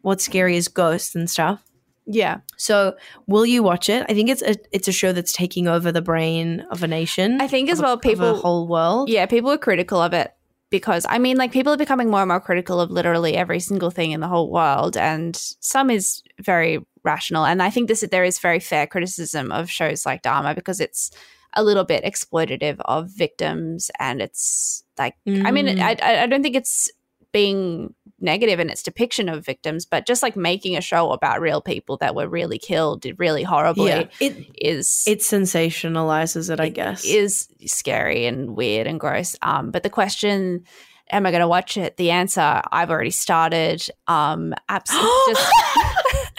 what's 0.00 0.24
scary 0.24 0.56
is 0.56 0.68
ghosts 0.68 1.14
and 1.14 1.28
stuff. 1.28 1.62
Yeah. 2.06 2.38
So, 2.56 2.96
will 3.26 3.44
you 3.44 3.62
watch 3.62 3.90
it? 3.90 4.06
I 4.08 4.14
think 4.14 4.30
it's 4.30 4.40
a 4.42 4.56
it's 4.72 4.88
a 4.88 4.92
show 4.92 5.12
that's 5.12 5.32
taking 5.32 5.68
over 5.68 5.92
the 5.92 6.00
brain 6.00 6.64
of 6.70 6.82
a 6.82 6.86
nation. 6.86 7.38
I 7.42 7.48
think 7.48 7.68
as 7.68 7.80
a- 7.80 7.82
well, 7.82 7.94
of 7.94 8.00
people- 8.00 8.30
a 8.30 8.34
whole 8.34 8.66
world. 8.66 9.10
Yeah, 9.10 9.26
people 9.26 9.50
are 9.50 9.58
critical 9.58 10.00
of 10.00 10.14
it 10.14 10.32
because 10.70 11.06
I 11.08 11.18
mean, 11.18 11.36
like, 11.36 11.52
people 11.52 11.72
are 11.72 11.78
becoming 11.78 12.10
more 12.10 12.20
and 12.20 12.28
more 12.28 12.40
critical 12.40 12.80
of 12.80 12.90
literally 12.90 13.36
every 13.36 13.60
single 13.60 13.90
thing 13.90 14.12
in 14.12 14.20
the 14.20 14.28
whole 14.28 14.50
world, 14.50 14.96
and 14.96 15.36
some 15.60 15.90
is 15.90 16.22
very 16.40 16.78
rational. 17.04 17.44
And 17.44 17.62
I 17.62 17.70
think 17.70 17.88
this 17.88 18.04
there 18.10 18.24
is 18.24 18.38
very 18.38 18.60
fair 18.60 18.86
criticism 18.86 19.50
of 19.52 19.70
shows 19.70 20.04
like 20.04 20.22
Dahmer 20.22 20.54
because 20.54 20.80
it's 20.80 21.10
a 21.54 21.64
little 21.64 21.84
bit 21.84 22.04
exploitative 22.04 22.76
of 22.84 23.08
victims, 23.10 23.90
and 23.98 24.20
it's 24.20 24.84
like, 24.98 25.14
I 25.26 25.50
mean, 25.50 25.66
Mm. 25.66 25.80
I 25.80 25.96
I 26.02 26.22
I 26.22 26.26
don't 26.26 26.42
think 26.42 26.56
it's 26.56 26.90
being 27.32 27.94
negative 28.20 28.60
in 28.60 28.70
its 28.70 28.82
depiction 28.82 29.28
of 29.28 29.44
victims, 29.44 29.86
but 29.86 30.06
just 30.06 30.22
like 30.22 30.36
making 30.36 30.76
a 30.76 30.80
show 30.80 31.12
about 31.12 31.40
real 31.40 31.60
people 31.60 31.96
that 31.98 32.14
were 32.14 32.28
really 32.28 32.58
killed 32.58 33.06
really 33.18 33.42
horribly 33.42 33.90
yeah. 33.90 34.04
It 34.20 34.46
is 34.56 35.04
it 35.06 35.20
sensationalizes 35.20 36.50
it, 36.50 36.60
I 36.60 36.68
guess. 36.68 37.04
is 37.04 37.48
scary 37.66 38.26
and 38.26 38.56
weird 38.56 38.86
and 38.86 38.98
gross. 38.98 39.36
Um, 39.42 39.70
but 39.70 39.82
the 39.82 39.90
question, 39.90 40.64
am 41.10 41.26
I 41.26 41.30
going 41.30 41.40
to 41.40 41.48
watch 41.48 41.76
it? 41.76 41.96
The 41.96 42.10
answer, 42.10 42.62
I've 42.70 42.90
already 42.90 43.10
started. 43.10 43.88
Um, 44.06 44.54
absolutely, 44.68 45.10
just 45.34 45.52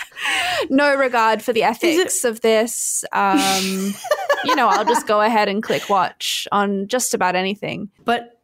no 0.70 0.96
regard 0.96 1.42
for 1.42 1.54
the 1.54 1.64
ethics 1.64 2.24
of 2.24 2.42
this. 2.42 3.04
Um, 3.12 3.94
you 4.46 4.56
know, 4.56 4.68
I'll 4.68 4.86
just 4.86 5.08
go 5.08 5.22
ahead 5.22 5.48
and 5.48 5.64
click 5.64 5.90
watch 5.90 6.48
on 6.52 6.88
just 6.88 7.14
about 7.14 7.36
anything. 7.36 7.90
but 8.06 8.39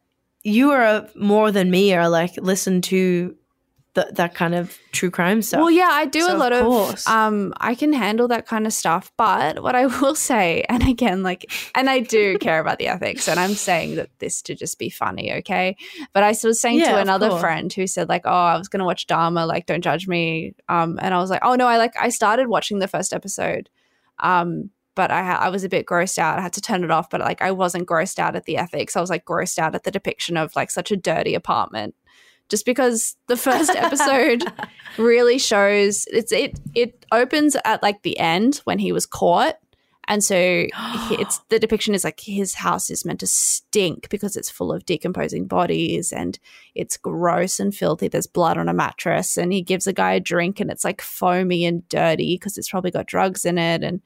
you 0.46 0.70
are 0.70 1.08
more 1.16 1.50
than 1.50 1.70
me 1.70 1.92
are 1.94 2.08
like 2.08 2.36
listen 2.36 2.80
to 2.82 3.34
th- 3.94 4.12
that 4.12 4.34
kind 4.34 4.54
of 4.54 4.78
true 4.92 5.10
crime 5.10 5.42
stuff. 5.42 5.60
Well, 5.60 5.70
yeah, 5.70 5.88
I 5.90 6.06
do 6.06 6.20
So 6.20 6.36
a 6.36 6.38
lot 6.38 6.52
of. 6.52 6.62
course. 6.62 7.06
Um, 7.08 7.52
I 7.56 7.74
can 7.74 7.92
handle 7.92 8.28
that 8.28 8.46
kind 8.46 8.66
of 8.66 8.72
stuff, 8.72 9.10
but 9.16 9.62
what 9.62 9.74
I 9.74 9.86
will 10.00 10.14
say, 10.14 10.64
and 10.68 10.86
again, 10.88 11.22
like, 11.22 11.50
and 11.74 11.90
I 11.90 11.98
do 12.00 12.38
care 12.46 12.60
about 12.60 12.78
the 12.78 12.86
ethics, 12.88 13.26
and 13.28 13.40
I'm 13.40 13.54
saying 13.54 13.96
that 13.96 14.10
this 14.20 14.40
to 14.42 14.54
just 14.54 14.78
be 14.78 14.88
funny, 14.90 15.32
okay? 15.40 15.76
But 16.12 16.22
I 16.22 16.28
was 16.44 16.60
saying 16.60 16.78
Yeah, 16.80 16.92
to 16.94 17.00
another 17.00 17.30
friend 17.40 17.72
who 17.72 17.86
said 17.86 18.08
like, 18.08 18.22
"Oh, 18.24 18.30
I 18.30 18.56
was 18.56 18.68
gonna 18.68 18.84
watch 18.84 19.06
Dahmer, 19.08 19.46
like, 19.48 19.66
don't 19.66 19.82
judge 19.82 20.06
me," 20.06 20.54
um, 20.68 20.98
and 21.02 21.12
I 21.12 21.18
was 21.18 21.30
like, 21.30 21.42
"Oh 21.42 21.54
no, 21.56 21.66
I 21.66 21.76
like, 21.78 21.94
I 22.00 22.10
started 22.10 22.46
watching 22.48 22.78
the 22.78 22.88
first 22.88 23.12
episode, 23.12 23.68
um." 24.20 24.70
But 24.96 25.12
I, 25.12 25.22
ha- 25.22 25.38
I 25.40 25.50
was 25.50 25.62
a 25.62 25.68
bit 25.68 25.86
grossed 25.86 26.18
out. 26.18 26.38
I 26.38 26.42
had 26.42 26.54
to 26.54 26.60
turn 26.60 26.82
it 26.82 26.90
off. 26.90 27.08
But 27.08 27.20
like, 27.20 27.40
I 27.40 27.52
wasn't 27.52 27.86
grossed 27.86 28.18
out 28.18 28.34
at 28.34 28.46
the 28.46 28.56
ethics. 28.56 28.96
I 28.96 29.00
was 29.00 29.10
like 29.10 29.24
grossed 29.24 29.58
out 29.58 29.76
at 29.76 29.84
the 29.84 29.92
depiction 29.92 30.36
of 30.36 30.56
like 30.56 30.72
such 30.72 30.90
a 30.90 30.96
dirty 30.96 31.34
apartment 31.34 31.94
just 32.48 32.64
because 32.64 33.16
the 33.26 33.36
first 33.36 33.70
episode 33.70 34.44
really 34.98 35.38
shows 35.38 36.06
it's 36.12 36.32
it 36.32 36.60
it 36.74 37.04
opens 37.12 37.56
at 37.64 37.82
like 37.82 38.02
the 38.02 38.18
end 38.18 38.60
when 38.64 38.78
he 38.78 38.92
was 38.92 39.06
caught 39.06 39.58
and 40.08 40.22
so 40.22 40.36
it's 41.10 41.38
the 41.48 41.58
depiction 41.58 41.94
is 41.94 42.04
like 42.04 42.20
his 42.20 42.54
house 42.54 42.90
is 42.90 43.04
meant 43.04 43.20
to 43.20 43.26
stink 43.26 44.08
because 44.08 44.36
it's 44.36 44.50
full 44.50 44.72
of 44.72 44.86
decomposing 44.86 45.46
bodies 45.46 46.12
and 46.12 46.38
it's 46.74 46.96
gross 46.96 47.58
and 47.58 47.74
filthy 47.74 48.08
there's 48.08 48.26
blood 48.26 48.58
on 48.58 48.68
a 48.68 48.74
mattress 48.74 49.36
and 49.36 49.52
he 49.52 49.62
gives 49.62 49.86
a 49.86 49.92
guy 49.92 50.12
a 50.12 50.20
drink 50.20 50.60
and 50.60 50.70
it's 50.70 50.84
like 50.84 51.00
foamy 51.00 51.64
and 51.64 51.88
dirty 51.88 52.36
because 52.36 52.56
it's 52.56 52.70
probably 52.70 52.90
got 52.90 53.06
drugs 53.06 53.44
in 53.44 53.58
it 53.58 53.82
and 53.82 54.00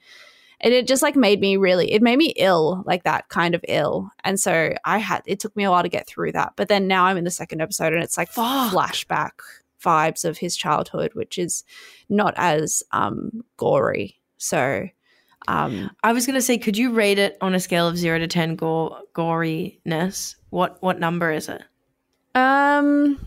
and 0.61 0.75
it 0.75 0.87
just 0.87 1.03
like 1.03 1.17
made 1.17 1.41
me 1.41 1.57
really 1.57 1.93
it 1.93 2.03
made 2.03 2.19
me 2.19 2.33
ill 2.37 2.83
like 2.87 3.05
that 3.05 3.29
kind 3.29 3.55
of 3.55 3.65
ill 3.69 4.11
and 4.25 4.39
so 4.39 4.73
i 4.85 4.99
had 4.99 5.23
it 5.27 5.41
took 5.41 5.55
me 5.57 5.65
a 5.65 5.71
while 5.71 5.83
to 5.83 5.89
get 5.89 6.07
through 6.07 6.33
that 6.33 6.53
but 6.57 6.69
then 6.69 6.87
now 6.87 7.05
i'm 7.05 7.17
in 7.17 7.25
the 7.25 7.31
second 7.31 7.61
episode 7.61 7.93
and 7.93 8.03
it's 8.03 8.17
like 8.17 8.29
Fuck. 8.29 8.73
flashback 8.73 9.33
vibes 9.83 10.25
of 10.25 10.39
his 10.39 10.57
childhood 10.57 11.13
which 11.15 11.39
is 11.39 11.65
not 12.09 12.35
as 12.37 12.83
um 12.93 13.43
gory 13.57 14.21
so 14.37 14.87
um 15.49 15.91
I 16.03 16.13
was 16.13 16.27
gonna 16.27 16.43
say, 16.43 16.59
could 16.59 16.77
you 16.77 16.93
rate 16.93 17.19
it 17.19 17.39
on 17.41 17.55
a 17.55 17.61
scale 17.61 17.89
of 17.89 17.97
zero 17.97 18.19
to 18.19 18.27
ten 18.27 18.57
gore 18.57 19.01
goriness? 19.15 20.37
What 20.51 20.77
what 20.83 21.01
number 21.01 21.33
is 21.33 21.49
it? 21.49 21.63
um 22.35 23.19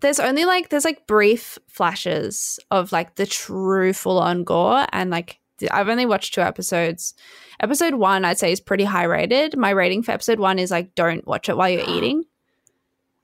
there's 0.00 0.20
only 0.20 0.44
like 0.44 0.68
there's 0.68 0.84
like 0.84 1.06
brief 1.06 1.58
flashes 1.68 2.58
of 2.70 2.92
like 2.92 3.16
the 3.16 3.26
true 3.26 3.92
full 3.92 4.18
on 4.18 4.44
gore 4.44 4.86
and 4.92 5.10
like 5.10 5.40
I've 5.70 5.88
only 5.88 6.06
watched 6.06 6.34
two 6.34 6.40
episodes. 6.40 7.14
Episode 7.60 7.94
one, 7.94 8.24
I'd 8.24 8.38
say, 8.38 8.52
is 8.52 8.60
pretty 8.60 8.84
high 8.84 9.04
rated. 9.04 9.56
My 9.56 9.70
rating 9.70 10.02
for 10.02 10.12
episode 10.12 10.38
one 10.38 10.58
is 10.58 10.70
like, 10.70 10.94
don't 10.94 11.26
watch 11.26 11.48
it 11.48 11.56
while 11.56 11.68
you're 11.68 11.84
eating. 11.88 12.24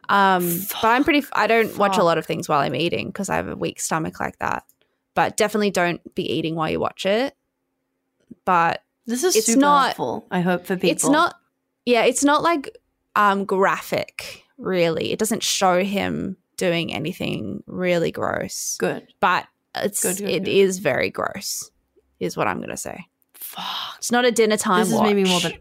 Um, 0.09 0.47
but 0.83 0.85
I'm 0.85 1.03
pretty. 1.05 1.27
I 1.33 1.47
don't 1.47 1.77
watch 1.79 1.99
a 1.99 2.05
lot 2.05 2.19
of 2.19 2.27
things 2.27 2.49
while 2.49 2.61
I'm 2.61 2.75
eating 2.77 3.09
because 3.09 3.29
I 3.29 3.37
have 3.37 3.49
a 3.49 3.57
weak 3.57 3.81
stomach 3.81 4.21
like 4.21 4.39
that. 4.39 4.65
But 5.15 5.37
definitely 5.37 5.71
don't 5.71 6.15
be 6.15 6.31
eating 6.31 6.55
while 6.55 6.71
you 6.71 6.79
watch 6.79 7.07
it. 7.07 7.35
But 8.45 8.83
This 9.07 9.25
is 9.25 9.35
It's 9.37 9.47
super 9.47 9.61
not- 9.61 9.85
helpful. 9.87 10.27
I 10.31 10.41
hope 10.41 10.67
for 10.67 10.77
people. 10.77 10.91
it's 10.91 11.09
not. 11.09 11.35
Yeah, 11.85 12.05
it's 12.05 12.23
not 12.25 12.43
like 12.43 12.77
um 13.17 13.45
graphic. 13.45 14.45
Really, 14.59 15.13
it 15.13 15.19
doesn't 15.19 15.43
show 15.43 15.83
him 15.83 16.37
doing 16.57 16.93
anything 16.95 17.63
really 17.67 18.11
gross. 18.13 18.77
good. 18.79 19.07
But 19.21 19.47
it's 19.75 20.03
Good, 20.03 20.19
good, 20.19 20.29
it 20.31 20.45
good. 20.45 20.51
is 20.51 20.79
very 20.79 21.11
gross. 21.11 21.71
Is 22.21 22.37
what 22.37 22.47
I'm 22.49 22.61
gonna 22.61 22.77
say. 22.77 23.07
Fuck. 23.35 23.65
It's 23.99 24.11
not 24.13 24.25
a 24.25 24.31
dinner 24.31 24.57
time. 24.57 24.85
This 24.85 24.93
is 24.95 25.01
maybe 25.03 25.25
more 25.25 25.41
than. 25.41 25.53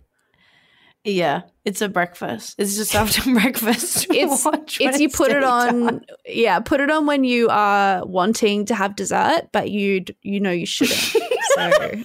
Yeah, 1.07 1.41
it's 1.65 1.81
a 1.81 1.89
breakfast. 1.89 2.55
It's 2.57 2.75
just 2.75 2.95
after 3.01 3.21
breakfast. 3.31 4.07
it's 4.09 4.43
watch 4.45 4.79
it's 4.81 4.99
you 4.99 5.09
put 5.09 5.31
it 5.31 5.43
on 5.43 6.01
yeah 6.25 6.59
put 6.59 6.79
it 6.79 6.89
on 6.89 7.05
when 7.05 7.23
you 7.23 7.47
are 7.49 8.03
wanting 8.05 8.65
to 8.65 8.75
have 8.75 8.95
dessert 8.95 9.49
but 9.51 9.69
you 9.69 10.03
you 10.23 10.39
know 10.39 10.49
you 10.51 10.65
shouldn't 10.65 10.97
so 11.55 12.01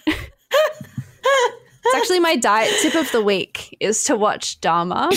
it's 1.83 1.95
actually 1.97 2.21
my 2.21 2.37
diet 2.37 2.73
tip 2.83 2.95
of 2.95 3.11
the 3.13 3.23
week 3.23 3.75
is 3.81 4.05
to 4.05 4.17
watch 4.17 4.61
Dahmer 4.61 5.11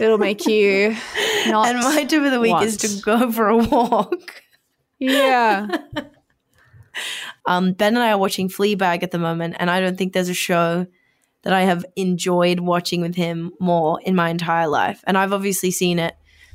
it'll 0.00 0.18
make 0.18 0.44
you 0.46 0.96
not 1.46 1.68
And 1.68 1.78
my 1.80 2.04
tip 2.04 2.22
of 2.22 2.30
the 2.32 2.40
week 2.40 2.60
is 2.62 2.76
to 2.78 3.00
go 3.02 3.30
for 3.30 3.48
a 3.48 3.56
walk. 3.58 4.42
yeah 4.98 5.68
Um, 7.46 7.72
ben 7.72 7.94
and 7.94 8.02
I 8.02 8.12
are 8.12 8.18
watching 8.18 8.48
Fleabag 8.48 9.02
at 9.02 9.10
the 9.10 9.18
moment, 9.18 9.56
and 9.58 9.70
I 9.70 9.80
don't 9.80 9.96
think 9.96 10.12
there's 10.12 10.28
a 10.28 10.34
show 10.34 10.86
that 11.42 11.52
I 11.52 11.62
have 11.62 11.84
enjoyed 11.96 12.60
watching 12.60 13.00
with 13.00 13.16
him 13.16 13.52
more 13.58 14.00
in 14.02 14.14
my 14.14 14.30
entire 14.30 14.68
life. 14.68 15.02
And 15.06 15.18
I've 15.18 15.32
obviously 15.32 15.70
seen 15.70 15.98
it, 15.98 16.14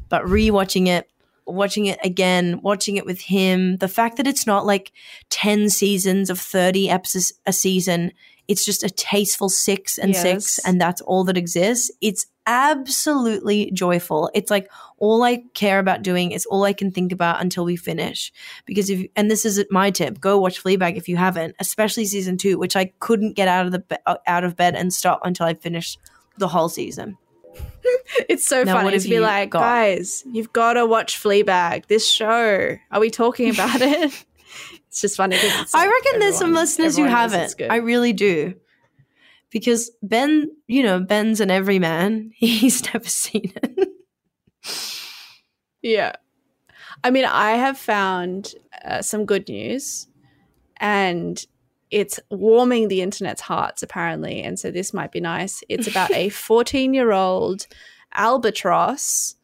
but 0.09 0.23
rewatching 0.23 0.87
it, 0.87 1.09
watching 1.45 1.85
it 1.85 1.99
again, 2.03 2.61
watching 2.61 2.97
it 2.97 3.05
with 3.05 3.21
him, 3.21 3.77
the 3.77 3.87
fact 3.87 4.17
that 4.17 4.27
it's 4.27 4.47
not 4.47 4.65
like 4.65 4.91
10 5.29 5.69
seasons 5.69 6.29
of 6.29 6.39
30 6.39 6.89
episodes 6.89 7.33
a 7.45 7.53
season, 7.53 8.11
it's 8.47 8.63
just 8.63 8.83
a 8.83 8.89
tasteful 8.89 9.49
six 9.49 9.97
and 9.97 10.15
six, 10.15 10.59
and 10.59 10.79
that's 10.79 11.01
all 11.01 11.23
that 11.25 11.37
exists. 11.37 11.91
It's 12.01 12.25
absolutely 12.45 13.69
joyful. 13.71 14.31
It's 14.33 14.49
like 14.49 14.71
all 14.97 15.23
I 15.23 15.43
care 15.53 15.79
about 15.79 16.01
doing 16.01 16.31
is 16.31 16.45
all 16.45 16.63
I 16.63 16.73
can 16.73 16.91
think 16.91 17.11
about 17.11 17.41
until 17.41 17.65
we 17.65 17.75
finish. 17.75 18.31
Because 18.65 18.89
if 18.89 19.07
and 19.15 19.29
this 19.29 19.45
is 19.45 19.63
my 19.69 19.91
tip, 19.91 20.19
go 20.19 20.39
watch 20.39 20.63
Fleabag 20.63 20.95
if 20.95 21.09
you 21.09 21.17
haven't, 21.17 21.55
especially 21.59 22.05
season 22.05 22.37
two, 22.37 22.57
which 22.57 22.75
I 22.75 22.85
couldn't 22.99 23.35
get 23.35 23.47
out 23.47 23.65
of 23.65 23.71
the 23.73 23.99
uh, 24.05 24.15
out 24.25 24.43
of 24.43 24.55
bed 24.55 24.75
and 24.75 24.93
stop 24.93 25.19
until 25.23 25.45
I 25.45 25.53
finished 25.53 25.99
the 26.37 26.47
whole 26.47 26.69
season. 26.69 27.17
it's 28.29 28.45
so 28.45 28.63
Now, 28.63 28.75
funny 28.75 28.97
to 28.97 29.09
be 29.09 29.19
like 29.19 29.49
got? 29.49 29.59
guys 29.59 30.23
you've 30.31 30.53
got 30.53 30.73
to 30.73 30.85
watch 30.85 31.21
Fleabag 31.21 31.87
this 31.87 32.07
show 32.07 32.77
are 32.91 32.99
we 32.99 33.09
talking 33.09 33.49
about 33.49 33.81
it 33.81 34.25
it's 34.97 35.01
just 35.03 35.17
funny. 35.17 35.35
it's 35.35 35.75
I 35.75 35.85
like 35.85 35.91
reckon 35.91 36.19
there's 36.19 36.39
some 36.39 36.53
listeners 36.53 36.97
who 36.97 37.03
everyone 37.03 37.19
haven't. 37.19 37.61
I 37.69 37.75
really 37.75 38.13
do. 38.13 38.55
Because 39.51 39.91
Ben, 40.01 40.49
you 40.65 40.81
know, 40.81 40.99
Ben's 40.99 41.39
an 41.39 41.51
everyman. 41.51 42.31
He's 42.35 42.83
never 42.91 43.07
seen 43.07 43.53
it. 43.61 43.89
Yeah. 45.83 46.13
I 47.03 47.11
mean, 47.11 47.25
I 47.25 47.51
have 47.51 47.77
found 47.77 48.55
uh, 48.83 49.03
some 49.03 49.25
good 49.25 49.47
news 49.47 50.07
and 50.77 51.45
it's 51.91 52.19
warming 52.31 52.87
the 52.87 53.03
internet's 53.03 53.41
hearts, 53.41 53.83
apparently. 53.83 54.41
And 54.41 54.59
so 54.59 54.71
this 54.71 54.95
might 54.95 55.11
be 55.11 55.19
nice. 55.19 55.63
It's 55.69 55.87
about 55.87 56.09
a 56.11 56.29
14 56.29 56.95
year 56.95 57.11
old 57.11 57.67
albatross 58.15 59.35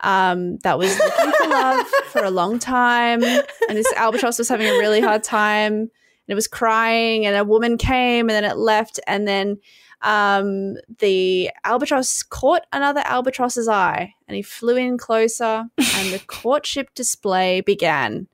um, 0.00 0.58
that 0.58 0.78
was 0.78 0.96
looking 0.98 1.32
for 1.32 1.48
love 1.48 1.86
for 2.06 2.24
a 2.24 2.30
long 2.30 2.58
time. 2.58 3.22
And 3.22 3.44
this 3.68 3.92
albatross 3.94 4.38
was 4.38 4.48
having 4.48 4.66
a 4.66 4.78
really 4.78 5.00
hard 5.00 5.22
time 5.22 5.72
and 5.74 5.90
it 6.28 6.34
was 6.34 6.48
crying. 6.48 7.26
And 7.26 7.36
a 7.36 7.44
woman 7.44 7.78
came 7.78 8.28
and 8.28 8.30
then 8.30 8.44
it 8.44 8.56
left. 8.56 9.00
And 9.06 9.26
then 9.26 9.58
um, 10.02 10.76
the 10.98 11.50
albatross 11.64 12.22
caught 12.22 12.62
another 12.72 13.02
albatross's 13.04 13.68
eye 13.68 14.14
and 14.28 14.36
he 14.36 14.42
flew 14.42 14.76
in 14.76 14.98
closer 14.98 15.64
and 15.78 16.12
the 16.12 16.22
courtship 16.26 16.94
display 16.94 17.60
began 17.60 18.28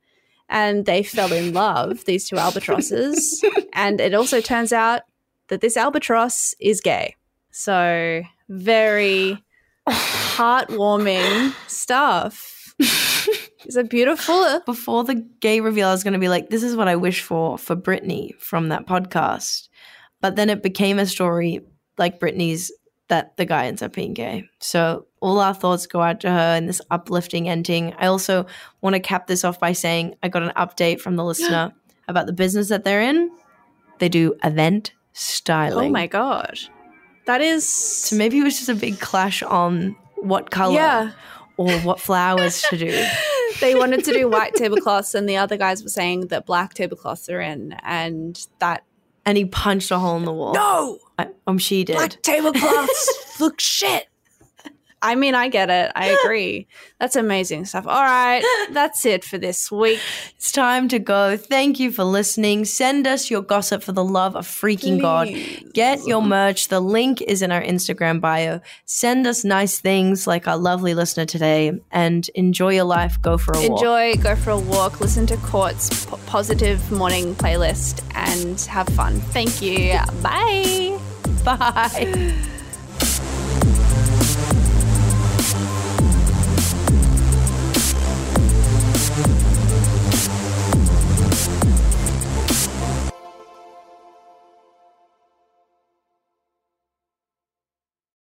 and 0.48 0.84
they 0.84 1.02
fell 1.02 1.32
in 1.32 1.54
love 1.54 2.04
these 2.04 2.28
two 2.28 2.36
albatrosses 2.36 3.42
and 3.72 4.00
it 4.00 4.12
also 4.12 4.40
turns 4.40 4.72
out 4.72 5.02
that 5.48 5.60
this 5.60 5.76
albatross 5.76 6.54
is 6.60 6.80
gay 6.80 7.14
so 7.52 8.22
very 8.48 9.42
heartwarming 10.36 11.52
stuff 11.68 12.74
it's 12.78 13.76
a 13.76 13.84
beautiful 13.84 14.60
Before 14.66 15.04
the 15.04 15.14
gay 15.40 15.60
reveal, 15.60 15.88
I 15.88 15.92
was 15.92 16.02
going 16.02 16.14
to 16.14 16.18
be 16.18 16.28
like, 16.28 16.48
this 16.48 16.62
is 16.62 16.76
what 16.76 16.88
I 16.88 16.96
wish 16.96 17.22
for 17.22 17.58
for 17.58 17.74
Brittany 17.74 18.34
from 18.38 18.68
that 18.68 18.86
podcast. 18.86 19.68
But 20.20 20.36
then 20.36 20.50
it 20.50 20.62
became 20.62 20.98
a 20.98 21.06
story 21.06 21.60
like 21.98 22.20
Brittany's 22.20 22.72
that 23.08 23.36
the 23.36 23.44
guy 23.44 23.66
ends 23.66 23.82
up 23.82 23.92
being 23.92 24.14
gay. 24.14 24.48
So 24.58 25.06
all 25.20 25.38
our 25.38 25.54
thoughts 25.54 25.86
go 25.86 26.00
out 26.00 26.20
to 26.20 26.30
her 26.30 26.56
in 26.56 26.66
this 26.66 26.80
uplifting 26.90 27.48
ending. 27.48 27.92
I 27.98 28.06
also 28.06 28.46
want 28.80 28.94
to 28.94 29.00
cap 29.00 29.26
this 29.26 29.44
off 29.44 29.60
by 29.60 29.72
saying 29.72 30.14
I 30.22 30.28
got 30.28 30.42
an 30.42 30.52
update 30.56 31.00
from 31.00 31.16
the 31.16 31.24
listener 31.24 31.72
about 32.08 32.26
the 32.26 32.32
business 32.32 32.68
that 32.68 32.84
they're 32.84 33.02
in. 33.02 33.30
They 33.98 34.08
do 34.08 34.34
event 34.42 34.92
styling. 35.12 35.90
oh 35.90 35.92
my 35.92 36.06
god 36.06 36.58
that 37.26 37.42
is 37.42 37.70
So 37.70 38.16
maybe 38.16 38.38
it 38.38 38.42
was 38.42 38.56
just 38.56 38.70
a 38.70 38.74
big 38.74 38.98
clash 38.98 39.42
on 39.42 39.94
what 40.22 40.50
color 40.50 40.74
yeah 40.74 41.10
or 41.58 41.70
what 41.80 42.00
flowers 42.00 42.62
to 42.62 42.78
do. 42.78 43.06
they 43.60 43.74
wanted 43.74 44.02
to 44.04 44.12
do 44.12 44.28
white 44.28 44.54
tablecloths 44.54 45.14
and 45.14 45.28
the 45.28 45.36
other 45.36 45.56
guys 45.58 45.82
were 45.82 45.90
saying 45.90 46.28
that 46.28 46.46
black 46.46 46.72
tablecloths 46.74 47.28
are 47.28 47.40
in 47.40 47.72
and 47.84 48.46
that 48.58 48.84
And 49.26 49.36
he 49.36 49.44
punched 49.44 49.90
a 49.90 49.98
hole 49.98 50.16
in 50.16 50.24
the 50.24 50.32
wall. 50.32 50.54
no 50.54 50.98
I, 51.18 51.28
um, 51.46 51.58
she 51.58 51.84
did. 51.84 51.96
black 51.96 52.22
tablecloths 52.22 53.36
look 53.40 53.60
shit 53.60 54.08
i 55.02 55.14
mean 55.14 55.34
i 55.34 55.48
get 55.48 55.68
it 55.70 55.90
i 55.94 56.06
agree 56.24 56.66
that's 56.98 57.16
amazing 57.16 57.64
stuff 57.64 57.86
all 57.86 58.02
right 58.02 58.42
that's 58.70 59.04
it 59.04 59.24
for 59.24 59.36
this 59.38 59.70
week 59.70 60.00
It's 60.36 60.50
time 60.52 60.88
to 60.88 60.98
go. 60.98 61.36
Thank 61.36 61.78
you 61.78 61.92
for 61.92 62.02
listening. 62.04 62.64
Send 62.64 63.06
us 63.06 63.30
your 63.30 63.42
gossip 63.42 63.82
for 63.82 63.92
the 63.92 64.02
love 64.04 64.34
of 64.34 64.44
freaking 64.46 65.00
God. 65.00 65.28
Get 65.72 66.04
your 66.06 66.20
merch. 66.20 66.66
The 66.68 66.80
link 66.80 67.20
is 67.22 67.42
in 67.42 67.52
our 67.52 67.62
Instagram 67.62 68.20
bio. 68.20 68.60
Send 68.86 69.26
us 69.26 69.44
nice 69.44 69.78
things 69.78 70.26
like 70.26 70.48
our 70.48 70.56
lovely 70.56 70.94
listener 70.94 71.24
today 71.26 71.72
and 71.92 72.28
enjoy 72.34 72.74
your 72.74 72.84
life. 72.84 73.20
Go 73.22 73.38
for 73.38 73.52
a 73.54 73.60
walk. 73.68 73.70
enjoy 73.70 74.14
go 74.22 74.34
for 74.34 74.50
a 74.50 74.58
walk 74.58 75.00
listen 75.00 75.26
to 75.26 75.36
court's 75.38 76.06
p- 76.06 76.16
positive 76.26 76.78
morning 76.90 77.34
playlist 77.36 78.02
and 78.14 78.60
have 78.62 78.88
fun 78.90 79.14
thank 79.30 79.62
you 79.62 79.94
bye 80.22 80.98
Bye. 81.44 82.61